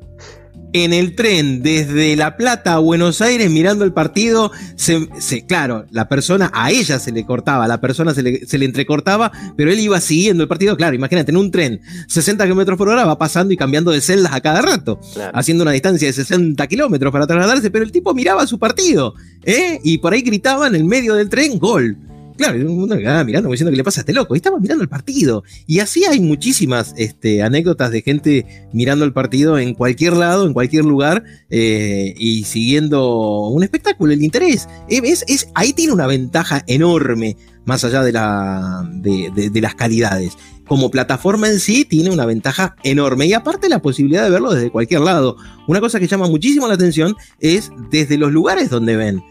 en 0.74 0.94
el 0.94 1.16
tren 1.16 1.64
desde 1.64 2.16
La 2.16 2.38
Plata 2.38 2.74
a 2.74 2.80
Buenos 2.80 3.22
Aires 3.22 3.50
mirando 3.50 3.86
el 3.86 3.94
partido, 3.94 4.52
se, 4.76 5.46
claro, 5.46 5.86
la 5.92 6.08
persona, 6.08 6.52
a 6.54 6.72
ella 6.72 7.00
se 7.00 7.12
le 7.12 7.26
cortaba, 7.26 7.68
la 7.68 7.82
persona 7.82 8.14
se 8.14 8.24
le, 8.24 8.66
entrecortaba, 8.66 9.32
pero 9.58 9.72
él 9.72 9.80
iba 9.80 10.00
siguiendo 10.00 10.44
el 10.44 10.50
partido, 10.50 10.78
claro, 10.78 10.96
imagínate, 10.96 11.32
en 11.32 11.38
un 11.38 11.52
tren, 11.52 11.82
60 12.08 12.44
kilómetros 12.44 12.78
por 12.78 12.90
hora 12.90 13.06
va 13.06 13.18
pasando 13.18 13.54
y 13.54 13.58
cambiando 13.58 13.92
de 13.92 14.02
celdas 14.02 14.34
a 14.34 14.42
cada 14.42 14.62
rato, 14.62 15.00
haciendo 15.34 15.64
una 15.64 15.72
distancia 15.72 16.08
de 16.08 16.14
60 16.14 16.66
kilómetros 16.68 17.12
para 17.12 17.26
trasladarse, 17.26 17.72
pero 17.72 17.84
el 17.84 17.92
tipo 17.92 18.14
miraba 18.14 18.46
su 18.46 18.60
partido, 18.60 19.16
¿eh? 19.44 19.80
y 19.84 19.98
por 19.98 20.14
ahí 20.14 20.22
gritaba 20.22 20.68
en 20.68 20.76
el 20.76 20.84
medio 20.84 21.16
del 21.16 21.30
tren, 21.30 21.58
gol. 21.58 21.98
Claro, 22.40 22.58
y 22.58 22.64
mundo 22.64 22.96
mirando, 22.96 23.52
diciendo 23.52 23.70
que 23.70 23.76
le 23.76 23.84
pasa 23.84 24.00
a 24.00 24.04
este 24.04 24.14
loco. 24.14 24.34
Y 24.34 24.38
estaba 24.38 24.60
mirando 24.60 24.82
el 24.82 24.88
partido. 24.88 25.44
Y 25.68 25.80
así 25.80 26.06
hay 26.06 26.22
muchísimas 26.22 26.94
este, 26.96 27.44
anécdotas 27.44 27.92
de 27.92 28.02
gente 28.02 28.70
mirando 28.72 29.04
el 29.04 29.12
partido 29.12 29.60
en 29.60 29.74
cualquier 29.74 30.14
lado, 30.14 30.48
en 30.48 30.54
cualquier 30.54 30.86
lugar, 30.86 31.26
eh, 31.50 32.14
y 32.18 32.46
siguiendo 32.46 33.48
un 33.50 33.62
espectáculo, 33.62 34.14
el 34.14 34.24
interés. 34.24 34.70
Es, 34.88 35.50
ahí 35.54 35.74
tiene 35.74 35.92
una 35.92 36.08
ventaja 36.08 36.64
enorme, 36.68 37.36
más 37.66 37.84
allá 37.84 38.04
de, 38.04 39.50
de 39.52 39.62
las 39.62 39.76
calidades 39.76 40.38
como 40.66 40.92
plataforma 40.92 41.50
en 41.50 41.60
sí 41.60 41.84
tiene 41.84 42.12
una 42.12 42.28
ventaja 42.28 42.76
enorme 42.84 43.26
y 43.26 43.34
aparte 43.34 43.70
la 43.70 43.82
posibilidad 43.82 44.24
de 44.24 44.30
verlo 44.30 44.54
desde 44.54 44.70
cualquier 44.70 45.02
lado. 45.02 45.36
Una 45.68 45.82
cosa 45.82 46.00
que 46.00 46.08
llama 46.08 46.28
muchísimo 46.28 46.68
la 46.68 46.76
atención 46.76 47.16
es 47.40 47.72
desde 47.90 48.20
los 48.20 48.32
lugares 48.32 48.70
donde 48.70 48.96
ven. 48.96 49.24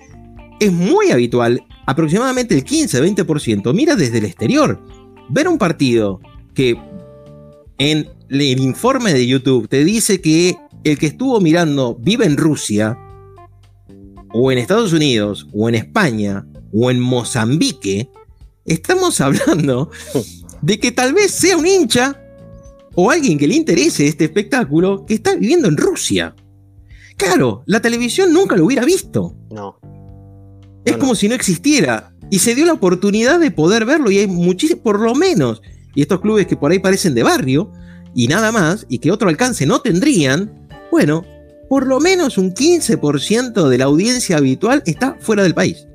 Es 0.59 0.73
muy 0.73 1.13
habitual 1.13 1.63
aproximadamente 1.89 2.55
el 2.55 2.67
15-20% 2.67 3.73
mira 3.73 3.97
desde 3.97 4.19
el 4.19 4.27
exterior. 4.27 4.79
Ver 5.31 5.49
un 5.49 5.57
partido 5.57 6.21
que 6.53 6.79
en 7.79 8.11
el 8.29 8.61
informe 8.61 9.15
de 9.15 9.27
YouTube 9.27 9.69
te 9.69 9.85
dice 9.85 10.21
que 10.21 10.55
el 10.85 10.99
que 10.99 11.07
estuvo 11.07 11.41
mirando 11.41 11.95
vive 11.99 12.27
en 12.27 12.37
Rusia, 12.37 12.99
o 14.35 14.53
en 14.53 14.59
Estados 14.59 14.93
Unidos, 14.93 15.49
o 15.55 15.67
en 15.71 15.77
España, 15.77 16.47
o 16.75 16.91
en 16.91 17.01
Mozambique, 17.01 18.11
estamos 18.67 19.19
hablando 19.23 19.91
de 20.61 20.79
que 20.79 20.93
tal 20.93 21.15
vez 21.15 21.31
sea 21.31 21.57
un 21.57 21.67
hincha 21.67 22.21
o 22.97 23.11
alguien 23.11 23.39
que 23.39 23.49
le 23.49 23.55
interese 23.55 24.07
este 24.07 24.27
espectáculo 24.27 25.07
que 25.07 25.15
está 25.15 25.37
viviendo 25.37 25.69
en 25.69 25.79
Rusia. 25.79 26.37
Claro, 27.17 27.63
la 27.65 27.81
televisión 27.81 28.31
nunca 28.31 28.57
lo 28.57 28.67
hubiera 28.67 28.85
visto. 28.85 29.35
No. 29.51 29.81
Es 30.89 30.97
como 30.97 31.15
si 31.15 31.29
no 31.29 31.35
existiera. 31.35 32.13
Y 32.31 32.41
se 32.41 32.55
dio 32.55 32.67
la 32.67 32.75
oportunidad 32.75 33.41
de 33.41 33.51
poder 33.51 33.85
verlo 33.85 34.11
y 34.11 34.19
hay 34.19 34.27
muchísimos, 34.27 34.83
por 34.83 35.01
lo 35.01 35.15
menos, 35.15 35.63
y 35.95 36.03
estos 36.03 36.21
clubes 36.21 36.47
que 36.47 36.57
por 36.57 36.71
ahí 36.71 36.79
parecen 36.79 37.15
de 37.15 37.23
barrio 37.23 37.73
y 38.15 38.29
nada 38.29 38.53
más, 38.53 38.87
y 38.89 38.99
que 38.99 39.11
otro 39.11 39.29
alcance 39.29 39.67
no 39.67 39.81
tendrían, 39.81 40.69
bueno, 40.91 41.25
por 41.69 41.87
lo 41.87 42.01
menos 42.01 42.39
un 42.39 42.55
15% 42.55 43.69
de 43.69 43.79
la 43.79 43.85
audiencia 43.85 44.37
habitual 44.37 44.83
está 44.87 45.17
fuera 45.21 45.43
del 45.43 45.55
país. 45.55 45.87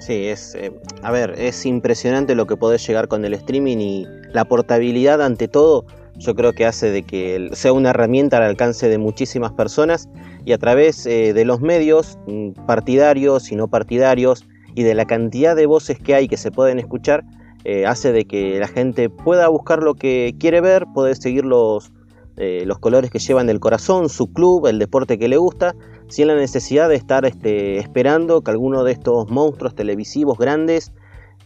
Sí, 0.00 0.26
es, 0.26 0.54
eh, 0.54 0.72
a 1.02 1.10
ver, 1.10 1.34
es 1.36 1.66
impresionante 1.66 2.34
lo 2.34 2.46
que 2.46 2.56
podés 2.56 2.86
llegar 2.86 3.08
con 3.08 3.24
el 3.24 3.34
streaming 3.34 3.78
y 3.78 4.06
la 4.32 4.44
portabilidad 4.44 5.20
ante 5.20 5.48
todo, 5.48 5.86
yo 6.18 6.34
creo 6.34 6.52
que 6.52 6.66
hace 6.66 6.90
de 6.90 7.02
que 7.02 7.50
sea 7.52 7.72
una 7.72 7.90
herramienta 7.90 8.38
al 8.38 8.44
alcance 8.44 8.88
de 8.88 8.98
muchísimas 8.98 9.52
personas 9.52 10.08
y 10.44 10.52
a 10.52 10.58
través 10.58 11.06
eh, 11.06 11.32
de 11.32 11.44
los 11.44 11.60
medios 11.60 12.18
mm, 12.26 12.50
partidarios 12.66 13.52
y 13.52 13.56
no 13.56 13.68
partidarios 13.68 14.46
y 14.74 14.82
de 14.82 14.94
la 14.94 15.04
cantidad 15.04 15.56
de 15.56 15.66
voces 15.66 15.98
que 15.98 16.14
hay 16.14 16.28
que 16.28 16.36
se 16.36 16.50
pueden 16.50 16.78
escuchar, 16.78 17.24
eh, 17.64 17.86
hace 17.86 18.12
de 18.12 18.26
que 18.26 18.58
la 18.60 18.68
gente 18.68 19.08
pueda 19.08 19.48
buscar 19.48 19.82
lo 19.82 19.94
que 19.94 20.34
quiere 20.38 20.60
ver, 20.60 20.84
poder 20.94 21.16
seguir 21.16 21.44
los, 21.44 21.92
los 22.36 22.78
colores 22.78 23.10
que 23.10 23.18
llevan 23.18 23.46
del 23.46 23.60
corazón, 23.60 24.10
su 24.10 24.30
club, 24.30 24.66
el 24.66 24.78
deporte 24.78 25.18
que 25.18 25.26
le 25.26 25.38
gusta 25.38 25.74
sin 26.08 26.28
la 26.28 26.36
necesidad 26.36 26.88
de 26.88 26.96
estar 26.96 27.24
este, 27.24 27.78
esperando 27.78 28.42
que 28.42 28.50
alguno 28.50 28.84
de 28.84 28.92
estos 28.92 29.28
monstruos 29.30 29.74
televisivos 29.74 30.38
grandes 30.38 30.92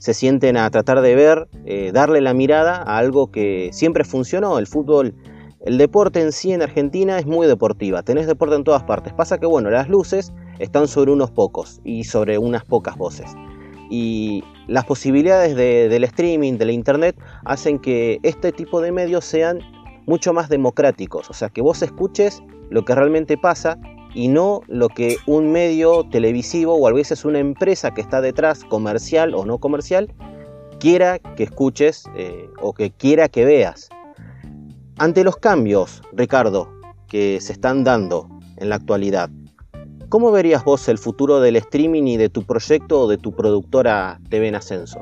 se 0.00 0.14
sienten 0.14 0.56
a 0.56 0.70
tratar 0.70 1.02
de 1.02 1.14
ver, 1.14 1.46
eh, 1.66 1.90
darle 1.92 2.22
la 2.22 2.32
mirada 2.32 2.76
a 2.76 2.96
algo 2.96 3.30
que 3.30 3.68
siempre 3.72 4.02
funcionó. 4.02 4.58
El 4.58 4.66
fútbol, 4.66 5.14
el 5.66 5.76
deporte 5.76 6.22
en 6.22 6.32
sí 6.32 6.52
en 6.52 6.62
Argentina 6.62 7.18
es 7.18 7.26
muy 7.26 7.46
deportiva, 7.46 8.02
tenés 8.02 8.26
deporte 8.26 8.56
en 8.56 8.64
todas 8.64 8.82
partes. 8.84 9.12
Pasa 9.12 9.38
que 9.38 9.44
bueno, 9.44 9.70
las 9.70 9.90
luces 9.90 10.32
están 10.58 10.88
sobre 10.88 11.12
unos 11.12 11.30
pocos 11.30 11.82
y 11.84 12.04
sobre 12.04 12.38
unas 12.38 12.64
pocas 12.64 12.96
voces. 12.96 13.30
Y 13.90 14.42
las 14.68 14.86
posibilidades 14.86 15.54
del 15.54 16.04
streaming, 16.04 16.54
de 16.54 16.64
la 16.64 16.72
internet, 16.72 17.16
hacen 17.44 17.78
que 17.78 18.20
este 18.22 18.52
tipo 18.52 18.80
de 18.80 18.92
medios 18.92 19.26
sean 19.26 19.58
mucho 20.06 20.32
más 20.32 20.48
democráticos. 20.48 21.28
O 21.28 21.34
sea, 21.34 21.50
que 21.50 21.60
vos 21.60 21.82
escuches 21.82 22.42
lo 22.70 22.86
que 22.86 22.94
realmente 22.94 23.36
pasa 23.36 23.78
y 24.14 24.28
no 24.28 24.62
lo 24.66 24.88
que 24.88 25.16
un 25.26 25.52
medio 25.52 26.04
televisivo 26.10 26.74
o 26.74 26.86
a 26.88 26.92
veces 26.92 27.24
una 27.24 27.38
empresa 27.38 27.92
que 27.92 28.00
está 28.00 28.20
detrás, 28.20 28.64
comercial 28.64 29.34
o 29.34 29.44
no 29.44 29.58
comercial, 29.58 30.12
quiera 30.78 31.18
que 31.18 31.44
escuches 31.44 32.04
eh, 32.16 32.48
o 32.60 32.72
que 32.72 32.90
quiera 32.90 33.28
que 33.28 33.44
veas. 33.44 33.88
Ante 34.98 35.24
los 35.24 35.36
cambios, 35.36 36.02
Ricardo, 36.12 36.68
que 37.06 37.40
se 37.40 37.52
están 37.52 37.84
dando 37.84 38.28
en 38.56 38.68
la 38.68 38.76
actualidad, 38.76 39.30
¿cómo 40.08 40.32
verías 40.32 40.64
vos 40.64 40.88
el 40.88 40.98
futuro 40.98 41.40
del 41.40 41.56
streaming 41.56 42.04
y 42.04 42.16
de 42.16 42.28
tu 42.28 42.42
proyecto 42.42 43.02
o 43.02 43.08
de 43.08 43.16
tu 43.18 43.32
productora 43.32 44.20
TV 44.28 44.48
en 44.48 44.56
Ascenso? 44.56 45.00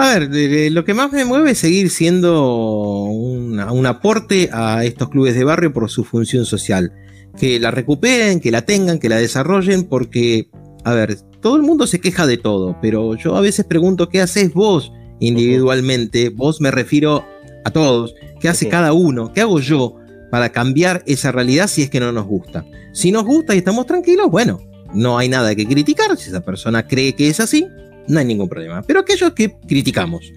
A 0.00 0.18
ver, 0.18 0.30
lo 0.72 0.82
que 0.86 0.94
más 0.94 1.12
me 1.12 1.26
mueve 1.26 1.50
es 1.50 1.58
seguir 1.58 1.90
siendo 1.90 3.04
un, 3.04 3.86
aporte 3.86 4.48
a 4.50 4.82
estos 4.82 5.10
clubes 5.10 5.34
de 5.34 5.44
barrio 5.44 5.74
por 5.74 5.90
su 5.90 6.04
función 6.04 6.46
social. 6.46 6.90
Que 7.38 7.60
la 7.60 7.70
recuperen, 7.70 8.40
que 8.40 8.50
la 8.50 8.62
tengan, 8.62 8.98
que 8.98 9.10
la 9.10 9.18
desarrollen, 9.18 9.84
porque, 9.84 10.48
a 10.84 10.94
ver, 10.94 11.18
todo 11.42 11.56
el 11.56 11.62
mundo 11.62 11.86
se 11.86 12.00
queja 12.00 12.26
de 12.26 12.38
todo, 12.38 12.78
pero 12.80 13.14
yo 13.14 13.36
a 13.36 13.42
veces 13.42 13.66
pregunto, 13.66 14.08
¿qué 14.08 14.22
haces 14.22 14.54
vos 14.54 14.90
individualmente? 15.20 16.30
Vos 16.30 16.62
me 16.62 16.70
refiero 16.70 17.26
a 17.66 17.70
todos. 17.70 18.14
¿Qué 18.40 18.48
hace 18.48 18.68
cada 18.68 18.94
uno? 18.94 19.34
¿Qué 19.34 19.42
hago 19.42 19.60
yo 19.60 19.96
para 20.30 20.48
cambiar 20.48 21.02
esa 21.06 21.30
realidad 21.30 21.66
si 21.66 21.82
es 21.82 21.90
que 21.90 22.00
no 22.00 22.10
nos 22.10 22.24
gusta? 22.24 22.64
Si 22.94 23.12
nos 23.12 23.26
gusta 23.26 23.54
y 23.54 23.58
estamos 23.58 23.84
tranquilos, 23.84 24.30
bueno, 24.30 24.60
no 24.94 25.18
hay 25.18 25.28
nada 25.28 25.54
que 25.54 25.66
criticar. 25.66 26.16
Si 26.16 26.30
esa 26.30 26.40
persona 26.40 26.86
cree 26.86 27.14
que 27.14 27.28
es 27.28 27.38
así, 27.38 27.66
no 28.10 28.18
hay 28.18 28.26
ningún 28.26 28.48
problema. 28.48 28.82
Pero 28.82 29.00
aquellos 29.00 29.32
que 29.32 29.56
criticamos, 29.66 30.32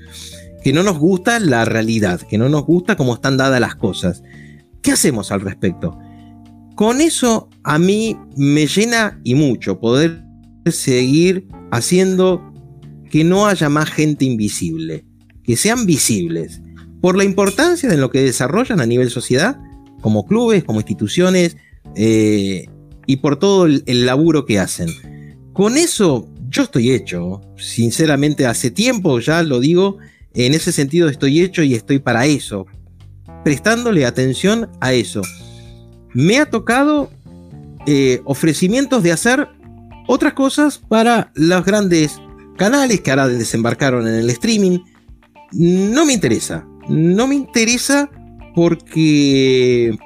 que 0.63 0.71
no 0.71 0.83
nos 0.83 0.97
gusta 0.97 1.39
la 1.39 1.65
realidad, 1.65 2.21
que 2.21 2.37
no 2.37 2.47
nos 2.49 2.65
gusta 2.65 2.95
cómo 2.95 3.15
están 3.15 3.35
dadas 3.35 3.59
las 3.59 3.75
cosas, 3.75 4.23
¿qué 4.81 4.91
hacemos 4.91 5.31
al 5.31 5.41
respecto? 5.41 5.97
Con 6.75 7.01
eso 7.01 7.49
a 7.63 7.79
mí 7.79 8.17
me 8.37 8.67
llena 8.67 9.19
y 9.23 9.35
mucho 9.35 9.79
poder 9.79 10.23
seguir 10.65 11.47
haciendo 11.71 12.41
que 13.09 13.23
no 13.23 13.47
haya 13.47 13.69
más 13.69 13.89
gente 13.89 14.25
invisible, 14.25 15.05
que 15.43 15.57
sean 15.57 15.85
visibles, 15.85 16.61
por 17.01 17.17
la 17.17 17.23
importancia 17.23 17.89
de 17.89 17.97
lo 17.97 18.09
que 18.09 18.21
desarrollan 18.21 18.79
a 18.79 18.85
nivel 18.85 19.09
sociedad, 19.09 19.57
como 20.01 20.25
clubes, 20.25 20.63
como 20.63 20.79
instituciones, 20.79 21.57
eh, 21.95 22.67
y 23.05 23.17
por 23.17 23.37
todo 23.37 23.65
el 23.65 24.05
laburo 24.05 24.45
que 24.45 24.59
hacen. 24.59 24.89
Con 25.51 25.77
eso 25.77 26.32
yo 26.53 26.63
estoy 26.63 26.91
hecho, 26.91 27.41
sinceramente 27.57 28.45
hace 28.45 28.69
tiempo 28.69 29.19
ya 29.19 29.41
lo 29.41 29.59
digo, 29.59 29.97
en 30.35 30.53
ese 30.53 30.71
sentido 30.71 31.09
estoy 31.09 31.41
hecho 31.41 31.63
y 31.63 31.73
estoy 31.73 31.97
para 31.97 32.27
eso, 32.27 32.67
prestándole 33.43 34.05
atención 34.05 34.69
a 34.79 34.93
eso. 34.93 35.23
Me 36.13 36.37
ha 36.37 36.45
tocado 36.45 37.09
eh, 37.87 38.21
ofrecimientos 38.25 39.01
de 39.01 39.11
hacer 39.11 39.49
otras 40.07 40.33
cosas 40.33 40.77
para 40.77 41.31
los 41.33 41.65
grandes 41.65 42.21
canales 42.55 43.01
que 43.01 43.09
ahora 43.09 43.27
desembarcaron 43.27 44.07
en 44.07 44.13
el 44.13 44.29
streaming. 44.29 44.79
No 45.53 46.05
me 46.05 46.13
interesa, 46.13 46.67
no 46.87 47.25
me 47.25 47.33
interesa 47.33 48.11
porque, 48.53 49.97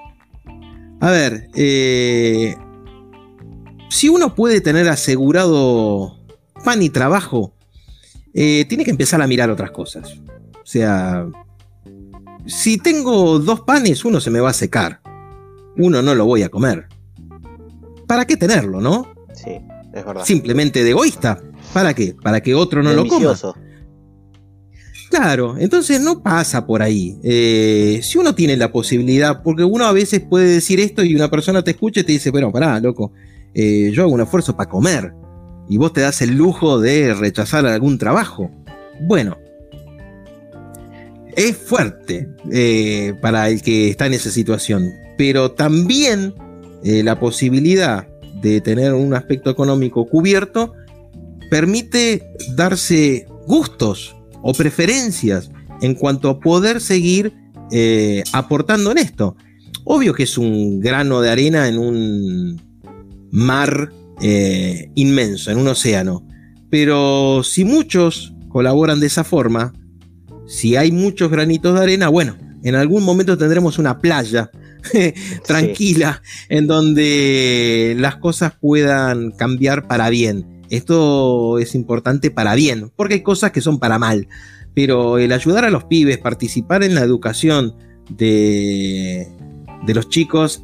a 1.02 1.12
ver, 1.12 1.50
eh, 1.56 2.56
si 3.90 4.08
uno 4.08 4.34
puede 4.34 4.62
tener 4.62 4.88
asegurado 4.88 6.17
pan 6.64 6.82
y 6.82 6.90
trabajo, 6.90 7.54
eh, 8.34 8.66
tiene 8.66 8.84
que 8.84 8.92
empezar 8.92 9.22
a 9.22 9.28
mirar 9.28 9.50
otras 9.50 9.72
cosas. 9.72 10.20
O 10.62 10.66
sea, 10.66 11.28
si 12.46 12.78
tengo 12.78 13.40
dos 13.40 13.62
panes, 13.62 14.06
uno 14.06 14.20
se 14.20 14.30
me 14.30 14.40
va 14.40 14.50
a 14.50 14.54
secar. 14.54 15.02
Uno 15.78 16.02
no 16.02 16.16
lo 16.16 16.26
voy 16.26 16.44
a 16.44 16.50
comer. 16.50 16.88
¿Para 18.08 18.26
qué 18.26 18.38
tenerlo, 18.38 18.82
no? 18.82 19.14
Sí, 19.34 19.60
es 19.94 20.06
verdad. 20.06 20.24
Simplemente 20.24 20.84
de 20.84 20.92
egoísta. 20.92 21.42
¿Para 21.74 21.94
qué? 21.94 22.16
Para 22.22 22.42
que 22.42 22.56
otro 22.56 22.84
no 22.84 22.94
lo 22.94 23.08
coma. 23.08 23.36
Claro, 25.10 25.56
entonces 25.58 26.02
no 26.02 26.22
pasa 26.22 26.66
por 26.66 26.82
ahí. 26.82 27.18
Eh, 27.24 28.02
si 28.04 28.18
uno 28.18 28.36
tiene 28.36 28.58
la 28.58 28.72
posibilidad, 28.72 29.42
porque 29.42 29.64
uno 29.64 29.86
a 29.86 29.94
veces 29.94 30.22
puede 30.22 30.48
decir 30.48 30.80
esto 30.80 31.04
y 31.04 31.16
una 31.16 31.30
persona 31.30 31.64
te 31.64 31.72
escucha 31.72 32.02
y 32.02 32.04
te 32.04 32.12
dice, 32.12 32.30
bueno, 32.30 32.52
pará, 32.52 32.80
loco, 32.80 33.14
eh, 33.54 33.90
yo 33.94 34.04
hago 34.04 34.12
un 34.12 34.22
esfuerzo 34.22 34.56
para 34.56 34.70
comer 34.70 35.14
y 35.70 35.78
vos 35.78 35.94
te 35.94 36.02
das 36.02 36.22
el 36.22 36.36
lujo 36.36 36.80
de 36.80 37.14
rechazar 37.14 37.66
algún 37.66 37.98
trabajo. 37.98 38.52
Bueno, 39.02 39.38
es 41.36 41.56
fuerte 41.56 42.28
eh, 42.52 43.14
para 43.22 43.50
el 43.50 43.62
que 43.62 43.90
está 43.90 44.08
en 44.08 44.14
esa 44.14 44.32
situación, 44.32 44.92
pero 45.18 45.52
también 45.52 46.34
eh, 46.84 47.04
la 47.04 47.20
posibilidad 47.20 48.08
de 48.42 48.62
tener 48.62 48.94
un 48.94 49.14
aspecto 49.14 49.50
económico 49.50 50.06
cubierto 50.06 50.74
permite 51.50 52.24
darse 52.56 53.28
gustos 53.48 54.16
o 54.42 54.54
preferencias 54.54 55.50
en 55.82 55.96
cuanto 55.96 56.30
a 56.30 56.40
poder 56.40 56.82
seguir 56.82 57.34
eh, 57.72 58.24
aportando 58.34 58.92
en 58.92 58.98
esto. 58.98 59.36
Obvio 59.84 60.14
que 60.14 60.24
es 60.24 60.38
un 60.38 60.80
grano 60.80 61.22
de 61.22 61.30
arena 61.30 61.68
en 61.68 61.78
un 61.78 62.62
mar 63.32 63.92
eh, 64.22 64.90
inmenso, 64.96 65.52
en 65.52 65.58
un 65.58 65.68
océano. 65.68 66.28
Pero 66.70 67.44
si 67.44 67.64
muchos 67.66 68.34
colaboran 68.50 69.00
de 69.00 69.08
esa 69.08 69.24
forma, 69.24 69.74
si 70.48 70.76
hay 70.76 70.92
muchos 70.92 71.30
granitos 71.30 71.76
de 71.76 71.84
arena, 71.84 72.10
bueno, 72.10 72.38
en 72.64 72.76
algún 72.76 73.04
momento 73.04 73.38
tendremos 73.38 73.78
una 73.78 74.00
playa 74.00 74.50
tranquila 75.48 76.22
en 76.50 76.68
donde 76.68 77.96
las 78.00 78.18
cosas 78.18 78.54
puedan 78.60 79.32
cambiar 79.32 79.88
para 79.88 80.10
bien. 80.10 80.64
Esto 80.70 81.60
es 81.60 81.76
importante 81.76 82.32
para 82.32 82.56
bien, 82.56 82.92
porque 82.96 83.16
hay 83.16 83.24
cosas 83.24 83.52
que 83.52 83.62
son 83.62 83.80
para 83.80 84.00
mal. 84.00 84.28
Pero 84.74 85.18
el 85.18 85.32
ayudar 85.32 85.66
a 85.66 85.70
los 85.70 85.86
pibes, 85.86 86.18
participar 86.18 86.84
en 86.84 86.96
la 86.96 87.02
educación 87.02 87.76
de, 88.10 89.28
de 89.86 89.94
los 89.94 90.10
chicos, 90.10 90.64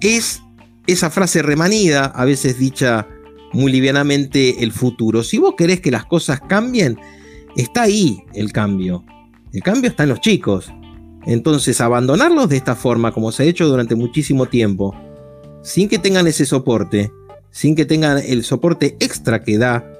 es 0.00 0.43
esa 0.86 1.10
frase 1.10 1.42
remanida, 1.42 2.06
a 2.06 2.24
veces 2.24 2.58
dicha 2.58 3.08
muy 3.52 3.70
livianamente, 3.70 4.62
el 4.64 4.72
futuro. 4.72 5.22
Si 5.22 5.38
vos 5.38 5.54
querés 5.56 5.80
que 5.80 5.90
las 5.90 6.04
cosas 6.04 6.40
cambien, 6.40 6.98
está 7.56 7.82
ahí 7.82 8.24
el 8.34 8.52
cambio. 8.52 9.04
El 9.52 9.62
cambio 9.62 9.90
está 9.90 10.02
en 10.02 10.08
los 10.08 10.20
chicos. 10.20 10.72
Entonces, 11.26 11.80
abandonarlos 11.80 12.48
de 12.48 12.56
esta 12.56 12.74
forma, 12.74 13.12
como 13.12 13.32
se 13.32 13.44
ha 13.44 13.46
hecho 13.46 13.68
durante 13.68 13.94
muchísimo 13.94 14.46
tiempo, 14.46 14.94
sin 15.62 15.88
que 15.88 15.98
tengan 15.98 16.26
ese 16.26 16.44
soporte, 16.44 17.10
sin 17.50 17.74
que 17.74 17.86
tengan 17.86 18.18
el 18.18 18.44
soporte 18.44 18.96
extra 19.00 19.42
que 19.42 19.56
da 19.56 19.94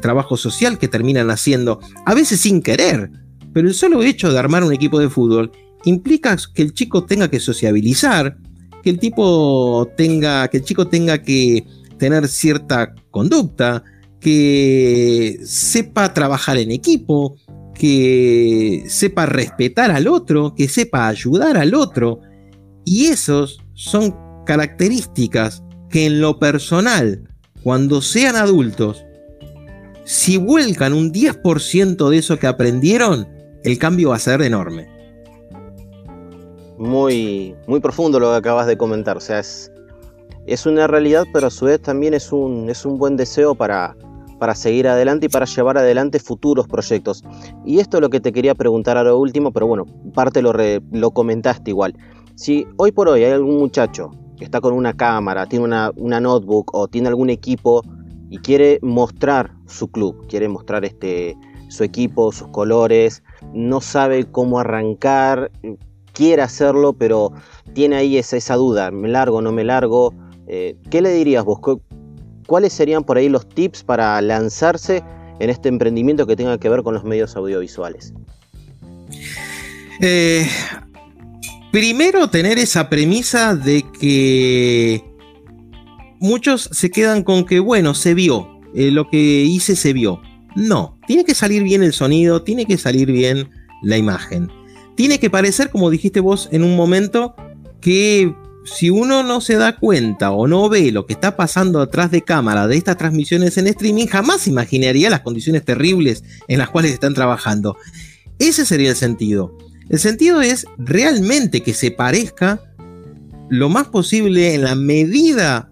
trabajo 0.00 0.36
social 0.36 0.78
que 0.78 0.88
terminan 0.88 1.30
haciendo, 1.30 1.80
a 2.06 2.14
veces 2.14 2.40
sin 2.40 2.62
querer, 2.62 3.10
pero 3.52 3.68
el 3.68 3.74
solo 3.74 4.02
hecho 4.02 4.32
de 4.32 4.38
armar 4.38 4.64
un 4.64 4.72
equipo 4.72 4.98
de 4.98 5.10
fútbol 5.10 5.52
implica 5.84 6.36
que 6.54 6.62
el 6.62 6.72
chico 6.72 7.04
tenga 7.04 7.28
que 7.28 7.40
sociabilizar, 7.40 8.38
que 8.82 8.90
el 8.90 8.98
tipo 8.98 9.88
tenga, 9.96 10.48
que 10.48 10.58
el 10.58 10.64
chico 10.64 10.88
tenga 10.88 11.22
que 11.22 11.64
tener 11.98 12.28
cierta 12.28 12.94
conducta, 13.10 13.84
que 14.20 15.40
sepa 15.44 16.12
trabajar 16.12 16.58
en 16.58 16.70
equipo, 16.70 17.36
que 17.74 18.84
sepa 18.88 19.26
respetar 19.26 19.90
al 19.90 20.06
otro, 20.06 20.54
que 20.54 20.68
sepa 20.68 21.08
ayudar 21.08 21.56
al 21.56 21.74
otro. 21.74 22.20
Y 22.84 23.06
esos 23.06 23.60
son 23.74 24.14
características 24.46 25.62
que 25.90 26.06
en 26.06 26.20
lo 26.20 26.38
personal, 26.38 27.28
cuando 27.62 28.02
sean 28.02 28.36
adultos, 28.36 29.04
si 30.04 30.36
vuelcan 30.36 30.92
un 30.92 31.12
10% 31.12 32.08
de 32.08 32.18
eso 32.18 32.38
que 32.38 32.46
aprendieron, 32.46 33.28
el 33.62 33.78
cambio 33.78 34.10
va 34.10 34.16
a 34.16 34.20
ser 34.20 34.42
enorme. 34.42 34.91
Muy, 36.82 37.54
muy 37.68 37.78
profundo 37.78 38.18
lo 38.18 38.32
que 38.32 38.38
acabas 38.38 38.66
de 38.66 38.76
comentar. 38.76 39.16
O 39.16 39.20
sea, 39.20 39.38
es, 39.38 39.70
una 40.66 40.88
realidad, 40.88 41.24
pero 41.32 41.46
a 41.46 41.50
su 41.50 41.66
vez 41.66 41.80
también 41.80 42.12
es 42.12 42.32
un, 42.32 42.68
es 42.68 42.84
un 42.84 42.98
buen 42.98 43.16
deseo 43.16 43.54
para, 43.54 43.96
para 44.40 44.56
seguir 44.56 44.88
adelante 44.88 45.26
y 45.26 45.28
para 45.28 45.46
llevar 45.46 45.78
adelante 45.78 46.18
futuros 46.18 46.66
proyectos. 46.66 47.22
Y 47.64 47.78
esto 47.78 47.98
es 47.98 48.00
lo 48.00 48.10
que 48.10 48.18
te 48.18 48.32
quería 48.32 48.56
preguntar 48.56 48.96
a 48.96 49.04
lo 49.04 49.16
último, 49.16 49.52
pero 49.52 49.68
bueno, 49.68 49.86
parte 50.12 50.42
lo, 50.42 50.52
lo 50.90 51.10
comentaste 51.12 51.70
igual. 51.70 51.94
Si 52.34 52.66
hoy 52.78 52.90
por 52.90 53.08
hoy 53.08 53.22
hay 53.22 53.30
algún 53.30 53.58
muchacho 53.58 54.10
que 54.36 54.44
está 54.44 54.60
con 54.60 54.74
una 54.74 54.92
cámara, 54.92 55.46
tiene 55.46 55.64
una, 55.64 55.92
una 55.94 56.18
notebook 56.18 56.74
o 56.74 56.88
tiene 56.88 57.06
algún 57.06 57.30
equipo 57.30 57.82
y 58.28 58.38
quiere 58.38 58.80
mostrar 58.82 59.52
su 59.68 59.86
club, 59.88 60.26
quiere 60.26 60.48
mostrar 60.48 60.84
este, 60.84 61.36
su 61.68 61.84
equipo, 61.84 62.32
sus 62.32 62.48
colores, 62.48 63.22
no 63.54 63.80
sabe 63.80 64.24
cómo 64.24 64.58
arrancar, 64.58 65.52
quiere 66.12 66.42
hacerlo, 66.42 66.92
pero 66.92 67.32
tiene 67.74 67.96
ahí 67.96 68.18
esa, 68.18 68.54
duda, 68.54 68.90
¿me 68.90 69.08
largo, 69.08 69.40
no 69.42 69.52
me 69.52 69.64
largo? 69.64 70.14
Eh, 70.46 70.76
¿Qué 70.90 71.00
le 71.00 71.12
dirías 71.12 71.44
vos? 71.44 71.60
¿Cuáles 72.46 72.72
serían 72.72 73.04
por 73.04 73.16
ahí 73.16 73.28
los 73.28 73.48
tips 73.48 73.82
para 73.82 74.20
lanzarse 74.20 75.02
en 75.40 75.50
este 75.50 75.68
emprendimiento 75.68 76.26
que 76.26 76.36
tenga 76.36 76.58
que 76.58 76.68
ver 76.68 76.82
con 76.82 76.94
los 76.94 77.04
medios 77.04 77.36
audiovisuales? 77.36 78.12
Eh, 80.00 80.46
primero, 81.70 82.28
tener 82.28 82.58
esa 82.58 82.88
premisa 82.88 83.54
de 83.54 83.84
que 83.98 85.04
muchos 86.20 86.68
se 86.72 86.90
quedan 86.90 87.22
con 87.22 87.44
que, 87.44 87.60
bueno, 87.60 87.94
se 87.94 88.14
vio, 88.14 88.60
eh, 88.74 88.90
lo 88.90 89.08
que 89.08 89.18
hice 89.18 89.76
se 89.76 89.92
vio. 89.92 90.20
No, 90.54 90.98
tiene 91.06 91.24
que 91.24 91.34
salir 91.34 91.62
bien 91.62 91.82
el 91.82 91.92
sonido, 91.92 92.42
tiene 92.42 92.66
que 92.66 92.76
salir 92.76 93.10
bien 93.10 93.48
la 93.82 93.96
imagen. 93.96 94.50
Tiene 94.94 95.18
que 95.18 95.30
parecer, 95.30 95.70
como 95.70 95.90
dijiste 95.90 96.20
vos 96.20 96.48
en 96.52 96.64
un 96.64 96.76
momento, 96.76 97.34
que 97.80 98.34
si 98.64 98.90
uno 98.90 99.22
no 99.22 99.40
se 99.40 99.56
da 99.56 99.76
cuenta 99.76 100.30
o 100.30 100.46
no 100.46 100.68
ve 100.68 100.92
lo 100.92 101.06
que 101.06 101.14
está 101.14 101.36
pasando 101.36 101.80
atrás 101.80 102.10
de 102.10 102.22
cámara 102.22 102.66
de 102.66 102.76
estas 102.76 102.96
transmisiones 102.96 103.58
en 103.58 103.66
streaming, 103.66 104.06
jamás 104.06 104.46
imaginaría 104.46 105.10
las 105.10 105.20
condiciones 105.20 105.64
terribles 105.64 106.22
en 106.48 106.58
las 106.58 106.70
cuales 106.70 106.92
están 106.92 107.14
trabajando. 107.14 107.76
Ese 108.38 108.64
sería 108.64 108.90
el 108.90 108.96
sentido. 108.96 109.56
El 109.88 109.98
sentido 109.98 110.40
es 110.40 110.66
realmente 110.78 111.62
que 111.62 111.74
se 111.74 111.90
parezca 111.90 112.60
lo 113.48 113.68
más 113.68 113.88
posible 113.88 114.54
en 114.54 114.62
la 114.62 114.74
medida 114.74 115.70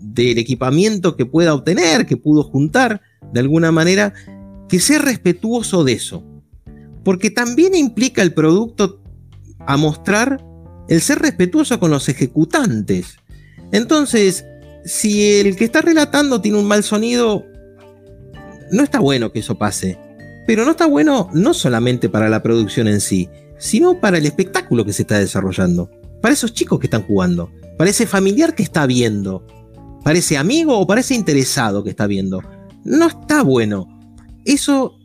del 0.00 0.38
equipamiento 0.38 1.16
que 1.16 1.26
pueda 1.26 1.54
obtener, 1.54 2.06
que 2.06 2.16
pudo 2.16 2.42
juntar 2.42 3.00
de 3.32 3.40
alguna 3.40 3.72
manera, 3.72 4.12
que 4.68 4.80
sea 4.80 4.98
respetuoso 4.98 5.84
de 5.84 5.92
eso. 5.92 6.24
Porque 7.04 7.30
también 7.30 7.74
implica 7.74 8.22
el 8.22 8.32
producto 8.32 9.00
a 9.66 9.76
mostrar 9.76 10.44
el 10.88 11.00
ser 11.00 11.18
respetuoso 11.20 11.78
con 11.80 11.90
los 11.90 12.08
ejecutantes. 12.08 13.16
Entonces, 13.72 14.44
si 14.84 15.40
el 15.40 15.56
que 15.56 15.64
está 15.64 15.80
relatando 15.80 16.40
tiene 16.40 16.58
un 16.58 16.66
mal 16.66 16.82
sonido, 16.82 17.44
no 18.70 18.82
está 18.82 19.00
bueno 19.00 19.32
que 19.32 19.40
eso 19.40 19.56
pase. 19.56 19.98
Pero 20.46 20.64
no 20.64 20.72
está 20.72 20.86
bueno 20.86 21.30
no 21.32 21.54
solamente 21.54 22.08
para 22.08 22.28
la 22.28 22.42
producción 22.42 22.88
en 22.88 23.00
sí, 23.00 23.28
sino 23.58 24.00
para 24.00 24.18
el 24.18 24.26
espectáculo 24.26 24.84
que 24.84 24.92
se 24.92 25.02
está 25.02 25.18
desarrollando. 25.18 25.90
Para 26.20 26.34
esos 26.34 26.52
chicos 26.52 26.80
que 26.80 26.86
están 26.86 27.04
jugando. 27.04 27.50
Para 27.78 27.90
ese 27.90 28.06
familiar 28.06 28.54
que 28.54 28.62
está 28.62 28.86
viendo. 28.86 29.46
Para 30.02 30.18
ese 30.18 30.36
amigo 30.36 30.78
o 30.78 30.86
para 30.86 31.00
ese 31.00 31.14
interesado 31.14 31.84
que 31.84 31.90
está 31.90 32.06
viendo. 32.06 32.42
No 32.84 33.06
está 33.06 33.42
bueno. 33.42 33.86
Eso 34.44 34.98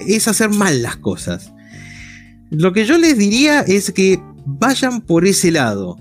es 0.00 0.28
hacer 0.28 0.50
mal 0.50 0.82
las 0.82 0.96
cosas. 0.96 1.52
Lo 2.50 2.72
que 2.72 2.84
yo 2.84 2.98
les 2.98 3.18
diría 3.18 3.60
es 3.60 3.90
que 3.90 4.20
vayan 4.46 5.00
por 5.00 5.26
ese 5.26 5.50
lado. 5.50 5.96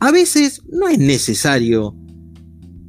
A 0.00 0.10
veces 0.10 0.62
no 0.70 0.88
es 0.88 0.98
necesario 0.98 1.94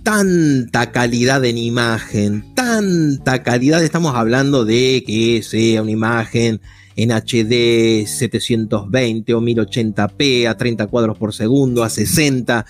tanta 0.04 0.92
calidad 0.92 1.44
en 1.46 1.58
imagen, 1.58 2.54
tanta 2.56 3.44
calidad, 3.44 3.84
estamos 3.84 4.16
hablando 4.16 4.66
de 4.66 5.04
que 5.06 5.44
sea 5.44 5.82
una 5.82 5.92
imagen 5.92 6.62
en 6.96 7.12
HD 7.12 8.06
720 8.08 9.34
o 9.34 9.42
1080p 9.42 10.48
a 10.48 10.58
30 10.58 10.88
cuadros 10.88 11.18
por 11.18 11.34
segundo, 11.34 11.84
a 11.84 11.90
60, 11.90 12.66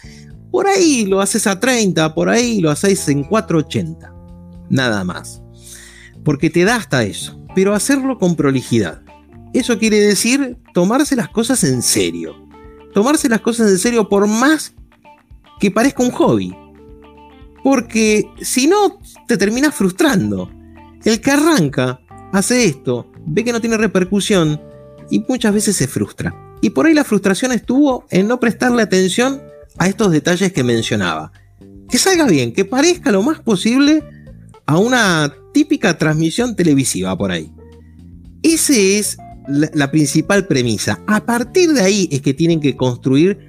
por 0.52 0.67
ahí 0.67 1.06
lo 1.06 1.22
haces 1.22 1.48
a 1.48 1.60
30, 1.60 2.13
por 2.13 2.30
ahí 2.30 2.60
lo 2.60 2.70
haces 2.70 3.08
en 3.08 3.24
480, 3.24 4.13
nada 4.70 5.04
más, 5.04 5.41
porque 6.24 6.50
te 6.50 6.63
da 6.63 6.76
hasta 6.76 7.04
eso, 7.04 7.40
pero 7.56 7.74
hacerlo 7.74 8.18
con 8.18 8.36
prolijidad. 8.36 9.02
Eso 9.54 9.78
quiere 9.78 10.00
decir 10.00 10.58
tomarse 10.74 11.16
las 11.16 11.30
cosas 11.30 11.64
en 11.64 11.82
serio. 11.82 12.36
Tomarse 12.94 13.30
las 13.30 13.42
cosas 13.42 13.70
en 13.70 13.78
serio 13.78 14.08
por 14.08 14.28
más 14.28 14.74
que 15.60 15.72
parezca 15.72 16.04
un 16.04 16.12
hobby. 16.12 16.56
Porque 17.64 18.26
si 18.42 18.68
no, 18.68 19.00
te 19.28 19.38
terminas 19.38 19.76
frustrando. 19.76 20.50
El 21.04 21.20
que 21.20 21.32
arranca, 21.32 22.00
hace 22.32 22.66
esto, 22.66 23.12
ve 23.26 23.44
que 23.44 23.52
no 23.52 23.62
tiene 23.62 23.78
repercusión 23.78 24.60
y 25.10 25.24
muchas 25.28 25.54
veces 25.54 25.76
se 25.76 25.88
frustra. 25.88 26.34
Y 26.62 26.70
por 26.70 26.86
ahí 26.86 26.94
la 26.94 27.04
frustración 27.04 27.52
estuvo 27.52 28.06
en 28.10 28.28
no 28.28 28.40
prestarle 28.40 28.84
atención 28.84 29.42
a 29.78 29.88
estos 29.88 30.12
detalles 30.12 30.54
que 30.54 30.64
mencionaba. 30.64 31.32
Que 31.90 31.98
salga 31.98 32.26
bien, 32.26 32.54
que 32.54 32.66
parezca 32.66 33.12
lo 33.12 33.22
más 33.22 33.40
posible 33.40 34.04
a 34.65 34.78
una 34.78 35.34
típica 35.54 35.97
transmisión 35.97 36.56
televisiva 36.56 37.17
por 37.17 37.32
ahí. 37.32 37.52
Ese 38.43 39.00
es 39.00 39.17
la, 39.47 39.91
principal 39.91 40.47
premisa. 40.47 41.00
A 41.08 41.26
partir 41.26 41.74
de 41.74 41.82
ahí 41.82 42.10
es 42.12 42.21
que 42.21 42.34
tienen 42.34 42.60
que 42.60 42.76
construir 42.76 43.39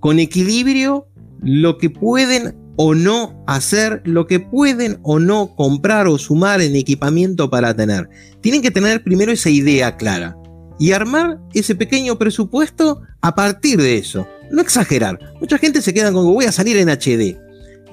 con 0.00 0.18
equilibrio 0.18 1.08
lo 1.40 1.78
que 1.78 1.90
pueden 1.90 2.56
o 2.76 2.94
no 2.94 3.44
hacer, 3.46 4.02
lo 4.04 4.26
que 4.26 4.40
pueden 4.40 4.98
o 5.02 5.18
no 5.18 5.54
comprar 5.54 6.06
o 6.06 6.18
sumar 6.18 6.60
en 6.60 6.76
equipamiento 6.76 7.48
para 7.50 7.74
tener. 7.74 8.08
Tienen 8.40 8.62
que 8.62 8.70
tener 8.70 9.02
primero 9.02 9.32
esa 9.32 9.50
idea 9.50 9.96
clara 9.96 10.36
y 10.78 10.92
armar 10.92 11.38
ese 11.52 11.74
pequeño 11.74 12.18
presupuesto 12.18 13.02
a 13.20 13.34
partir 13.34 13.80
de 13.80 13.98
eso. 13.98 14.26
No 14.50 14.60
exagerar. 14.60 15.18
Mucha 15.40 15.58
gente 15.58 15.82
se 15.82 15.94
queda 15.94 16.12
con 16.12 16.24
voy 16.24 16.44
a 16.44 16.52
salir 16.52 16.76
en 16.76 16.88
HD. 16.88 17.43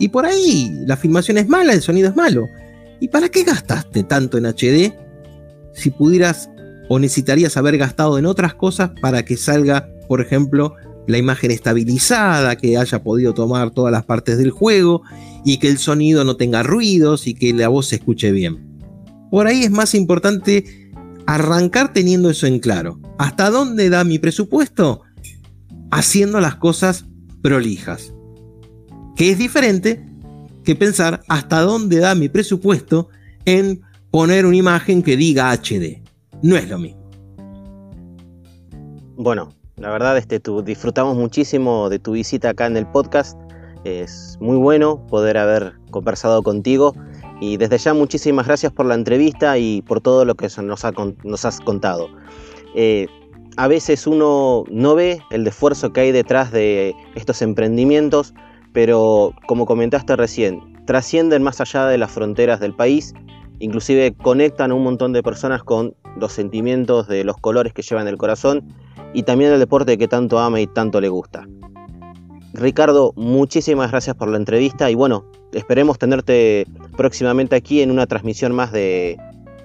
Y 0.01 0.07
por 0.07 0.25
ahí 0.25 0.81
la 0.87 0.97
filmación 0.97 1.37
es 1.37 1.47
mala, 1.47 1.73
el 1.73 1.81
sonido 1.83 2.09
es 2.09 2.15
malo. 2.15 2.49
¿Y 2.99 3.09
para 3.09 3.29
qué 3.29 3.43
gastaste 3.43 4.01
tanto 4.01 4.39
en 4.39 4.47
HD 4.47 4.95
si 5.75 5.91
pudieras 5.91 6.49
o 6.89 6.97
necesitarías 6.97 7.55
haber 7.55 7.77
gastado 7.77 8.17
en 8.17 8.25
otras 8.25 8.55
cosas 8.55 8.89
para 8.99 9.23
que 9.23 9.37
salga, 9.37 9.87
por 10.07 10.19
ejemplo, 10.19 10.73
la 11.05 11.19
imagen 11.19 11.51
estabilizada, 11.51 12.55
que 12.55 12.77
haya 12.77 13.03
podido 13.03 13.35
tomar 13.35 13.69
todas 13.69 13.91
las 13.91 14.03
partes 14.03 14.39
del 14.39 14.49
juego 14.49 15.03
y 15.45 15.57
que 15.57 15.67
el 15.67 15.77
sonido 15.77 16.23
no 16.23 16.35
tenga 16.35 16.63
ruidos 16.63 17.27
y 17.27 17.35
que 17.35 17.53
la 17.53 17.67
voz 17.67 17.89
se 17.89 17.97
escuche 17.97 18.31
bien. 18.31 18.79
Por 19.29 19.45
ahí 19.45 19.65
es 19.65 19.71
más 19.71 19.93
importante 19.93 20.91
arrancar 21.27 21.93
teniendo 21.93 22.31
eso 22.31 22.47
en 22.47 22.57
claro. 22.57 22.99
¿Hasta 23.19 23.51
dónde 23.51 23.91
da 23.91 24.03
mi 24.03 24.17
presupuesto? 24.17 25.03
Haciendo 25.91 26.41
las 26.41 26.55
cosas 26.55 27.05
prolijas. 27.43 28.15
Que 29.15 29.31
es 29.31 29.37
diferente 29.37 30.05
que 30.63 30.75
pensar 30.75 31.21
hasta 31.27 31.61
dónde 31.61 31.99
da 31.99 32.15
mi 32.15 32.29
presupuesto 32.29 33.09
en 33.45 33.81
poner 34.11 34.45
una 34.45 34.57
imagen 34.57 35.01
que 35.01 35.17
diga 35.17 35.51
HD 35.51 36.01
no 36.41 36.57
es 36.57 36.69
lo 36.69 36.77
mismo. 36.77 37.01
Bueno, 39.15 39.53
la 39.77 39.91
verdad 39.91 40.17
este, 40.17 40.41
disfrutamos 40.63 41.15
muchísimo 41.15 41.89
de 41.89 41.99
tu 41.99 42.13
visita 42.13 42.49
acá 42.49 42.65
en 42.65 42.77
el 42.77 42.87
podcast. 42.87 43.39
Es 43.83 44.37
muy 44.39 44.57
bueno 44.57 45.05
poder 45.07 45.37
haber 45.37 45.73
conversado 45.91 46.41
contigo 46.43 46.95
y 47.39 47.57
desde 47.57 47.77
ya 47.77 47.93
muchísimas 47.93 48.45
gracias 48.45 48.71
por 48.71 48.85
la 48.85 48.95
entrevista 48.95 49.57
y 49.57 49.81
por 49.83 50.01
todo 50.01 50.25
lo 50.25 50.35
que 50.35 50.47
nos, 50.61 51.45
has 51.45 51.59
contado. 51.61 52.07
Eh, 52.75 53.07
a 53.57 53.67
veces 53.67 54.07
uno 54.07 54.63
no 54.69 54.95
ve 54.95 55.19
el 55.31 55.45
esfuerzo 55.45 55.91
que 55.91 56.01
hay 56.01 56.11
detrás 56.11 56.51
de 56.51 56.95
estos 57.15 57.41
emprendimientos, 57.41 58.33
pero 58.73 59.33
como 59.47 59.65
comentaste 59.65 60.15
recién, 60.15 60.61
trascienden 60.85 61.43
más 61.43 61.61
allá 61.61 61.85
de 61.87 61.97
las 61.97 62.11
fronteras 62.11 62.59
del 62.59 62.73
país 62.73 63.13
inclusive 63.61 64.13
conectan 64.13 64.71
a 64.71 64.73
un 64.73 64.83
montón 64.83 65.13
de 65.13 65.23
personas 65.23 65.63
con 65.63 65.95
los 66.17 66.33
sentimientos 66.33 67.07
de 67.07 67.23
los 67.23 67.37
colores 67.37 67.73
que 67.73 67.83
llevan 67.83 68.07
el 68.07 68.17
corazón 68.17 68.73
y 69.13 69.23
también 69.23 69.51
el 69.51 69.59
deporte 69.59 69.97
que 69.97 70.07
tanto 70.07 70.39
ama 70.39 70.59
y 70.59 70.67
tanto 70.67 70.99
le 70.99 71.09
gusta. 71.09 71.47
Ricardo, 72.53 73.13
muchísimas 73.15 73.91
gracias 73.91 74.15
por 74.15 74.27
la 74.27 74.37
entrevista 74.37 74.89
y 74.91 74.95
bueno, 74.95 75.25
esperemos 75.53 75.97
tenerte 75.97 76.65
próximamente 76.97 77.55
aquí 77.55 77.81
en 77.81 77.91
una 77.91 78.07
transmisión 78.07 78.53
más 78.53 78.71
de, 78.71 79.17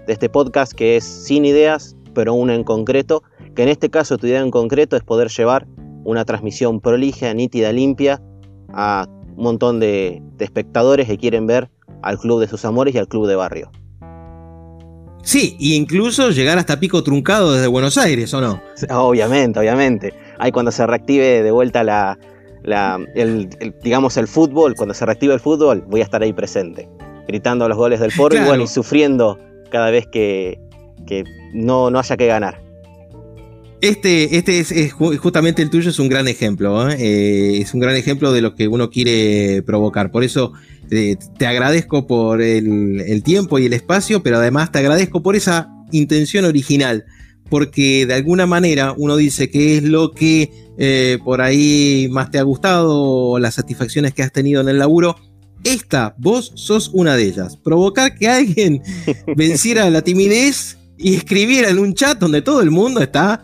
este 0.06 0.28
podcast 0.28 0.72
que 0.72 0.96
es 0.96 1.04
sin 1.04 1.44
ideas, 1.44 1.96
pero 2.14 2.34
una 2.34 2.54
en 2.54 2.62
concreto, 2.62 3.24
que 3.56 3.64
en 3.64 3.70
este 3.70 3.90
caso 3.90 4.18
tu 4.18 4.26
idea 4.28 4.40
en 4.40 4.52
concreto 4.52 4.96
es 4.96 5.02
poder 5.02 5.28
llevar 5.28 5.66
una 6.04 6.24
transmisión 6.24 6.80
prolija, 6.80 7.34
nítida, 7.34 7.72
limpia 7.72 8.22
a 8.72 9.06
un 9.36 9.42
montón 9.42 9.80
de, 9.80 10.22
de 10.36 10.44
espectadores 10.44 11.06
que 11.06 11.18
quieren 11.18 11.46
ver 11.46 11.70
al 12.02 12.18
club 12.18 12.40
de 12.40 12.48
sus 12.48 12.64
amores 12.64 12.94
y 12.94 12.98
al 12.98 13.08
club 13.08 13.26
de 13.26 13.36
barrio. 13.36 13.70
Sí, 15.26 15.56
e 15.58 15.74
incluso 15.74 16.30
llegar 16.30 16.56
hasta 16.56 16.78
Pico 16.78 17.02
Truncado 17.02 17.52
desde 17.52 17.66
Buenos 17.66 17.98
Aires, 17.98 18.32
¿o 18.32 18.40
no? 18.40 18.62
Obviamente, 18.90 19.58
obviamente. 19.58 20.14
Ahí 20.38 20.52
cuando 20.52 20.70
se 20.70 20.86
reactive 20.86 21.42
de 21.42 21.50
vuelta 21.50 21.82
la, 21.82 22.16
el, 23.16 23.48
digamos 23.82 24.16
el 24.18 24.28
fútbol, 24.28 24.76
cuando 24.76 24.94
se 24.94 25.04
reactive 25.04 25.34
el 25.34 25.40
fútbol, 25.40 25.82
voy 25.88 26.00
a 26.00 26.04
estar 26.04 26.22
ahí 26.22 26.32
presente, 26.32 26.88
gritando 27.26 27.68
los 27.68 27.76
goles 27.76 27.98
del 27.98 28.12
Porto 28.16 28.36
y, 28.56 28.66
sufriendo 28.68 29.36
cada 29.68 29.90
vez 29.90 30.06
que, 30.06 30.60
no, 31.52 31.90
no 31.90 31.98
haya 31.98 32.16
que 32.16 32.28
ganar. 32.28 32.60
Este, 33.82 34.38
este 34.38 34.60
es, 34.60 34.92
justamente 34.92 35.62
el 35.62 35.68
tuyo, 35.68 35.90
es 35.90 35.98
un 35.98 36.08
gran 36.08 36.28
ejemplo, 36.28 36.88
¿eh? 36.88 36.96
Eh, 36.98 37.58
es 37.60 37.74
un 37.74 37.80
gran 37.80 37.94
ejemplo 37.94 38.32
de 38.32 38.40
lo 38.40 38.54
que 38.54 38.68
uno 38.68 38.88
quiere 38.88 39.62
provocar. 39.62 40.10
Por 40.10 40.24
eso 40.24 40.52
eh, 40.90 41.16
te 41.38 41.46
agradezco 41.46 42.06
por 42.06 42.40
el, 42.40 43.00
el, 43.00 43.22
tiempo 43.22 43.58
y 43.58 43.66
el 43.66 43.74
espacio, 43.74 44.22
pero 44.22 44.38
además 44.38 44.72
te 44.72 44.78
agradezco 44.78 45.22
por 45.22 45.36
esa 45.36 45.68
intención 45.92 46.46
original, 46.46 47.04
porque 47.50 48.06
de 48.06 48.14
alguna 48.14 48.46
manera 48.46 48.94
uno 48.96 49.16
dice 49.16 49.50
que 49.50 49.76
es 49.76 49.82
lo 49.82 50.12
que 50.12 50.50
por 51.24 51.40
ahí 51.40 52.08
más 52.10 52.30
te 52.30 52.38
ha 52.38 52.42
gustado, 52.42 53.38
las 53.38 53.54
satisfacciones 53.54 54.12
que 54.14 54.22
has 54.22 54.32
tenido 54.32 54.60
en 54.60 54.68
el 54.68 54.78
laburo. 54.78 55.16
Esta, 55.64 56.14
vos 56.18 56.52
sos 56.54 56.90
una 56.92 57.16
de 57.16 57.24
ellas. 57.24 57.56
Provocar 57.56 58.14
que 58.14 58.28
alguien 58.28 58.82
venciera 59.36 59.88
la 59.90 60.02
timidez 60.02 60.76
y 60.98 61.14
escribiera 61.14 61.68
en 61.68 61.78
un 61.78 61.94
chat 61.94 62.18
donde 62.18 62.42
todo 62.42 62.62
el 62.62 62.70
mundo 62.70 63.00
está 63.00 63.42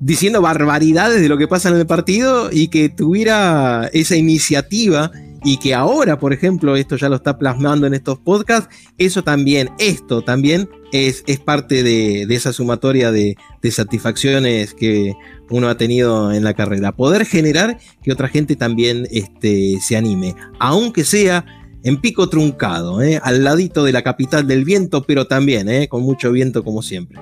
diciendo 0.00 0.42
barbaridades 0.42 1.20
de 1.20 1.28
lo 1.28 1.38
que 1.38 1.48
pasa 1.48 1.68
en 1.68 1.76
el 1.76 1.86
partido 1.86 2.50
y 2.52 2.68
que 2.68 2.88
tuviera 2.88 3.88
esa 3.92 4.16
iniciativa 4.16 5.10
y 5.44 5.58
que 5.58 5.74
ahora, 5.74 6.18
por 6.18 6.32
ejemplo, 6.32 6.74
esto 6.74 6.96
ya 6.96 7.08
lo 7.08 7.16
está 7.16 7.38
plasmando 7.38 7.86
en 7.86 7.94
estos 7.94 8.18
podcasts, 8.18 8.74
eso 8.98 9.22
también, 9.22 9.70
esto 9.78 10.22
también 10.22 10.68
es, 10.92 11.22
es 11.26 11.38
parte 11.38 11.82
de, 11.84 12.22
esa 12.22 12.52
sumatoria 12.52 13.12
de, 13.12 13.36
satisfacciones 13.70 14.74
que 14.74 15.14
uno 15.50 15.68
ha 15.68 15.76
tenido 15.76 16.32
en 16.32 16.44
la 16.44 16.54
carrera. 16.54 16.92
Poder 16.92 17.26
generar 17.26 17.78
que 18.02 18.12
otra 18.12 18.28
gente 18.28 18.56
también 18.56 19.06
este, 19.10 19.78
se 19.80 19.96
anime, 19.96 20.34
aunque 20.58 21.04
sea 21.04 21.44
en 21.84 22.00
pico 22.00 22.28
truncado, 22.28 23.00
¿eh? 23.02 23.20
al 23.22 23.44
ladito 23.44 23.84
de 23.84 23.92
la 23.92 24.02
capital 24.02 24.48
del 24.48 24.64
viento, 24.64 25.04
pero 25.04 25.28
también 25.28 25.68
¿eh? 25.68 25.86
con 25.88 26.02
mucho 26.02 26.32
viento 26.32 26.64
como 26.64 26.82
siempre. 26.82 27.20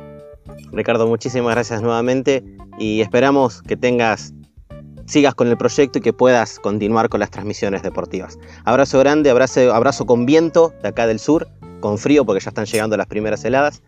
Ricardo, 0.75 1.07
muchísimas 1.07 1.55
gracias 1.55 1.83
nuevamente 1.83 2.45
y 2.79 3.01
esperamos 3.01 3.63
que 3.63 3.77
tengas 3.77 4.35
sigas 5.07 5.35
con 5.35 5.49
el 5.49 5.57
proyecto 5.57 5.99
y 5.99 6.03
que 6.03 6.13
puedas 6.13 6.59
continuar 6.59 7.09
con 7.09 7.21
las 7.21 7.31
transmisiones 7.31 7.83
deportivas. 7.83 8.39
Abrazo 8.65 8.99
grande, 8.99 9.31
abrazo, 9.31 9.73
abrazo 9.73 10.07
con 10.07 10.27
viento 10.27 10.73
de 10.83 10.89
acá 10.89 11.07
del 11.07 11.19
sur, 11.19 11.47
con 11.81 11.99
frío 11.99 12.25
porque 12.25 12.43
ya 12.43 12.49
están 12.49 12.65
llegando 12.65 12.97
las 12.97 13.07
primeras 13.07 13.45
heladas. 13.45 13.83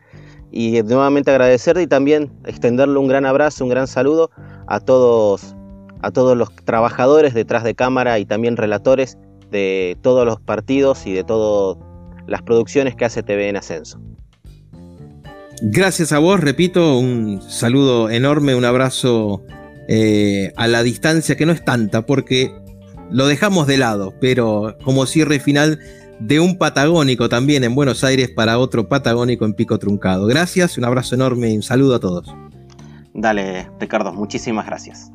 Y 0.53 0.81
nuevamente 0.83 1.31
agradecerte 1.31 1.83
y 1.83 1.87
también 1.87 2.33
extenderle 2.45 2.99
un 2.99 3.09
gran 3.09 3.27
abrazo, 3.27 3.65
un 3.65 3.71
gran 3.71 3.89
saludo 3.89 4.31
a 4.69 4.79
todos, 4.79 5.57
a 6.03 6.11
todos 6.13 6.37
los 6.37 6.55
trabajadores 6.55 7.35
detrás 7.35 7.65
de 7.65 7.75
cámara 7.75 8.19
y 8.19 8.27
también 8.27 8.57
relatores 8.57 9.19
de 9.51 9.97
todos 10.03 10.25
los 10.25 10.41
partidos 10.41 11.07
y 11.07 11.13
de 11.13 11.25
todas 11.25 11.79
las 12.27 12.43
producciones 12.43 12.95
que 12.95 13.05
hace 13.05 13.23
TV 13.23 13.49
en 13.49 13.57
Ascenso. 13.57 14.01
Gracias 15.63 16.13
a 16.13 16.19
vos, 16.19 16.41
repito, 16.41 16.99
un 16.99 17.41
saludo 17.41 18.11
enorme, 18.11 18.55
un 18.55 18.65
abrazo 18.65 19.43
eh, 19.89 20.53
a 20.57 20.67
la 20.67 20.83
distancia 20.83 21.37
que 21.37 21.47
no 21.47 21.53
es 21.53 21.65
tanta, 21.65 22.03
porque 22.03 22.53
lo 23.11 23.27
dejamos 23.27 23.67
de 23.67 23.79
lado, 23.79 24.15
pero 24.21 24.77
como 24.85 25.07
cierre 25.07 25.41
final 25.41 25.79
de 26.21 26.41
un 26.41 26.59
patagónico 26.59 27.29
también 27.29 27.65
en 27.65 27.75
Buenos 27.75 28.05
Aires 28.05 28.31
para 28.35 28.59
otro 28.59 28.89
patagónico 28.89 29.45
en 29.45 29.55
Pico 29.55 29.79
Truncado. 29.79 30.27
Gracias, 30.27 30.77
un 30.77 30.85
abrazo 30.85 31.15
enorme 31.15 31.51
y 31.51 31.57
un 31.57 31.63
saludo 31.63 31.95
a 31.95 32.01
todos. 32.01 32.35
Dale, 33.15 33.71
Ricardo, 33.81 34.13
muchísimas 34.13 34.67
gracias. 34.67 35.11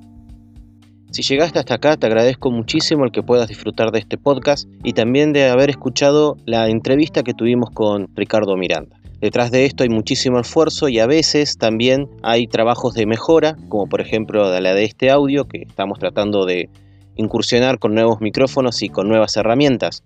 Si 1.11 1.21
llegaste 1.23 1.59
hasta 1.59 1.75
acá, 1.75 1.97
te 1.97 2.07
agradezco 2.07 2.49
muchísimo 2.49 3.03
el 3.03 3.11
que 3.11 3.21
puedas 3.21 3.49
disfrutar 3.49 3.91
de 3.91 3.99
este 3.99 4.17
podcast 4.17 4.67
y 4.81 4.93
también 4.93 5.33
de 5.33 5.49
haber 5.49 5.69
escuchado 5.69 6.37
la 6.45 6.69
entrevista 6.69 7.21
que 7.21 7.33
tuvimos 7.33 7.69
con 7.71 8.07
Ricardo 8.15 8.55
Miranda. 8.55 9.00
Detrás 9.21 9.51
de 9.51 9.65
esto 9.65 9.83
hay 9.83 9.89
muchísimo 9.89 10.39
esfuerzo 10.39 10.89
y 10.89 10.97
a 10.97 11.05
veces 11.05 11.59
también 11.59 12.09
hay 12.23 12.47
trabajos 12.47 12.95
de 12.95 13.05
mejora, 13.05 13.55
como 13.69 13.85
por 13.85 14.01
ejemplo 14.01 14.59
la 14.59 14.73
de 14.73 14.83
este 14.83 15.11
audio, 15.11 15.47
que 15.47 15.61
estamos 15.61 15.99
tratando 15.99 16.45
de 16.47 16.71
incursionar 17.15 17.77
con 17.77 17.93
nuevos 17.93 18.19
micrófonos 18.19 18.81
y 18.81 18.89
con 18.89 19.07
nuevas 19.07 19.37
herramientas. 19.37 20.03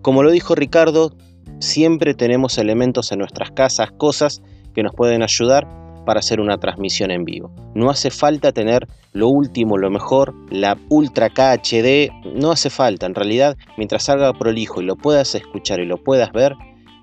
Como 0.00 0.22
lo 0.22 0.30
dijo 0.30 0.54
Ricardo, 0.54 1.12
siempre 1.58 2.14
tenemos 2.14 2.56
elementos 2.56 3.12
en 3.12 3.18
nuestras 3.18 3.50
casas, 3.50 3.90
cosas 3.92 4.40
que 4.74 4.82
nos 4.82 4.94
pueden 4.94 5.22
ayudar 5.22 5.68
para 6.06 6.20
hacer 6.20 6.40
una 6.40 6.56
transmisión 6.56 7.10
en 7.10 7.26
vivo. 7.26 7.52
No 7.74 7.90
hace 7.90 8.10
falta 8.10 8.52
tener 8.52 8.88
lo 9.12 9.28
último, 9.28 9.76
lo 9.76 9.90
mejor, 9.90 10.34
la 10.48 10.78
Ultra 10.88 11.28
KHD, 11.28 12.08
no 12.34 12.52
hace 12.52 12.70
falta. 12.70 13.04
En 13.04 13.14
realidad, 13.14 13.58
mientras 13.76 14.04
salga 14.04 14.32
prolijo 14.32 14.80
y 14.80 14.86
lo 14.86 14.96
puedas 14.96 15.34
escuchar 15.34 15.80
y 15.80 15.84
lo 15.84 16.02
puedas 16.02 16.32
ver, 16.32 16.54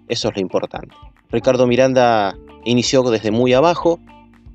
eso 0.07 0.29
es 0.29 0.35
lo 0.35 0.41
importante. 0.41 0.95
Ricardo 1.31 1.67
Miranda 1.67 2.35
inició 2.63 3.03
desde 3.03 3.31
muy 3.31 3.53
abajo, 3.53 3.99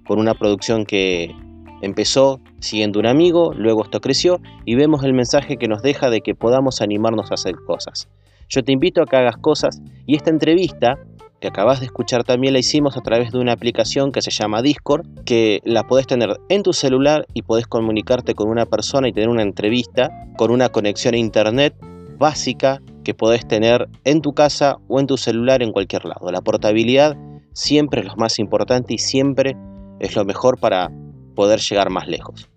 con 0.06 0.18
una 0.18 0.34
producción 0.34 0.84
que 0.84 1.34
empezó 1.82 2.40
siguiendo 2.58 2.98
un 2.98 3.06
amigo, 3.06 3.52
luego 3.54 3.84
esto 3.84 4.00
creció 4.00 4.40
y 4.64 4.74
vemos 4.74 5.04
el 5.04 5.14
mensaje 5.14 5.56
que 5.56 5.68
nos 5.68 5.82
deja 5.82 6.10
de 6.10 6.20
que 6.20 6.34
podamos 6.34 6.80
animarnos 6.80 7.30
a 7.30 7.34
hacer 7.34 7.56
cosas. 7.66 8.08
Yo 8.48 8.64
te 8.64 8.72
invito 8.72 9.02
a 9.02 9.06
que 9.06 9.16
hagas 9.16 9.36
cosas 9.36 9.80
y 10.06 10.16
esta 10.16 10.30
entrevista 10.30 10.98
que 11.40 11.48
acabas 11.48 11.80
de 11.80 11.86
escuchar 11.86 12.22
también 12.22 12.52
la 12.52 12.58
hicimos 12.58 12.96
a 12.96 13.00
través 13.00 13.32
de 13.32 13.38
una 13.38 13.52
aplicación 13.52 14.12
que 14.12 14.20
se 14.20 14.30
llama 14.30 14.60
Discord, 14.60 15.06
que 15.24 15.60
la 15.64 15.86
podés 15.86 16.06
tener 16.06 16.36
en 16.50 16.62
tu 16.62 16.72
celular 16.72 17.26
y 17.32 17.42
podés 17.42 17.66
comunicarte 17.66 18.34
con 18.34 18.48
una 18.48 18.66
persona 18.66 19.08
y 19.08 19.12
tener 19.12 19.30
una 19.30 19.42
entrevista 19.42 20.10
con 20.36 20.50
una 20.50 20.68
conexión 20.68 21.14
a 21.14 21.18
internet 21.18 21.74
básica 22.18 22.82
que 23.10 23.14
podés 23.14 23.44
tener 23.44 23.88
en 24.04 24.20
tu 24.20 24.34
casa 24.34 24.76
o 24.86 25.00
en 25.00 25.08
tu 25.08 25.16
celular 25.16 25.64
en 25.64 25.72
cualquier 25.72 26.04
lado. 26.04 26.30
La 26.30 26.42
portabilidad 26.42 27.16
siempre 27.54 28.02
es 28.02 28.06
lo 28.06 28.14
más 28.14 28.38
importante 28.38 28.94
y 28.94 28.98
siempre 28.98 29.56
es 29.98 30.14
lo 30.14 30.24
mejor 30.24 30.60
para 30.60 30.92
poder 31.34 31.58
llegar 31.58 31.90
más 31.90 32.06
lejos. 32.06 32.48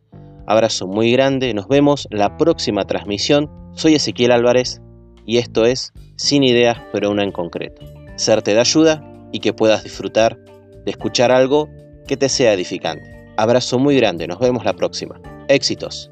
Abrazo 0.46 0.86
muy 0.86 1.12
grande, 1.12 1.56
nos 1.56 1.68
vemos 1.68 2.08
la 2.12 2.38
próxima 2.38 2.86
transmisión. 2.86 3.50
Soy 3.74 3.96
Ezequiel 3.96 4.32
Álvarez 4.32 4.80
y 5.26 5.40
esto 5.40 5.66
es 5.66 5.92
Sin 6.18 6.44
Ideas 6.44 6.78
pero 6.92 7.10
una 7.10 7.24
en 7.24 7.32
concreto. 7.32 7.82
Serte 8.16 8.54
de 8.54 8.60
ayuda 8.60 9.04
y 9.32 9.40
que 9.40 9.54
puedas 9.54 9.84
disfrutar 9.84 10.38
de 10.86 10.92
escuchar 10.92 11.32
algo 11.32 11.68
que 12.08 12.16
te 12.16 12.30
sea 12.30 12.54
edificante. 12.54 13.26
Abrazo 13.38 13.80
muy 13.80 13.96
grande, 13.96 14.28
nos 14.28 14.38
vemos 14.38 14.66
la 14.66 14.74
próxima. 14.74 15.20
Éxitos. 15.48 16.12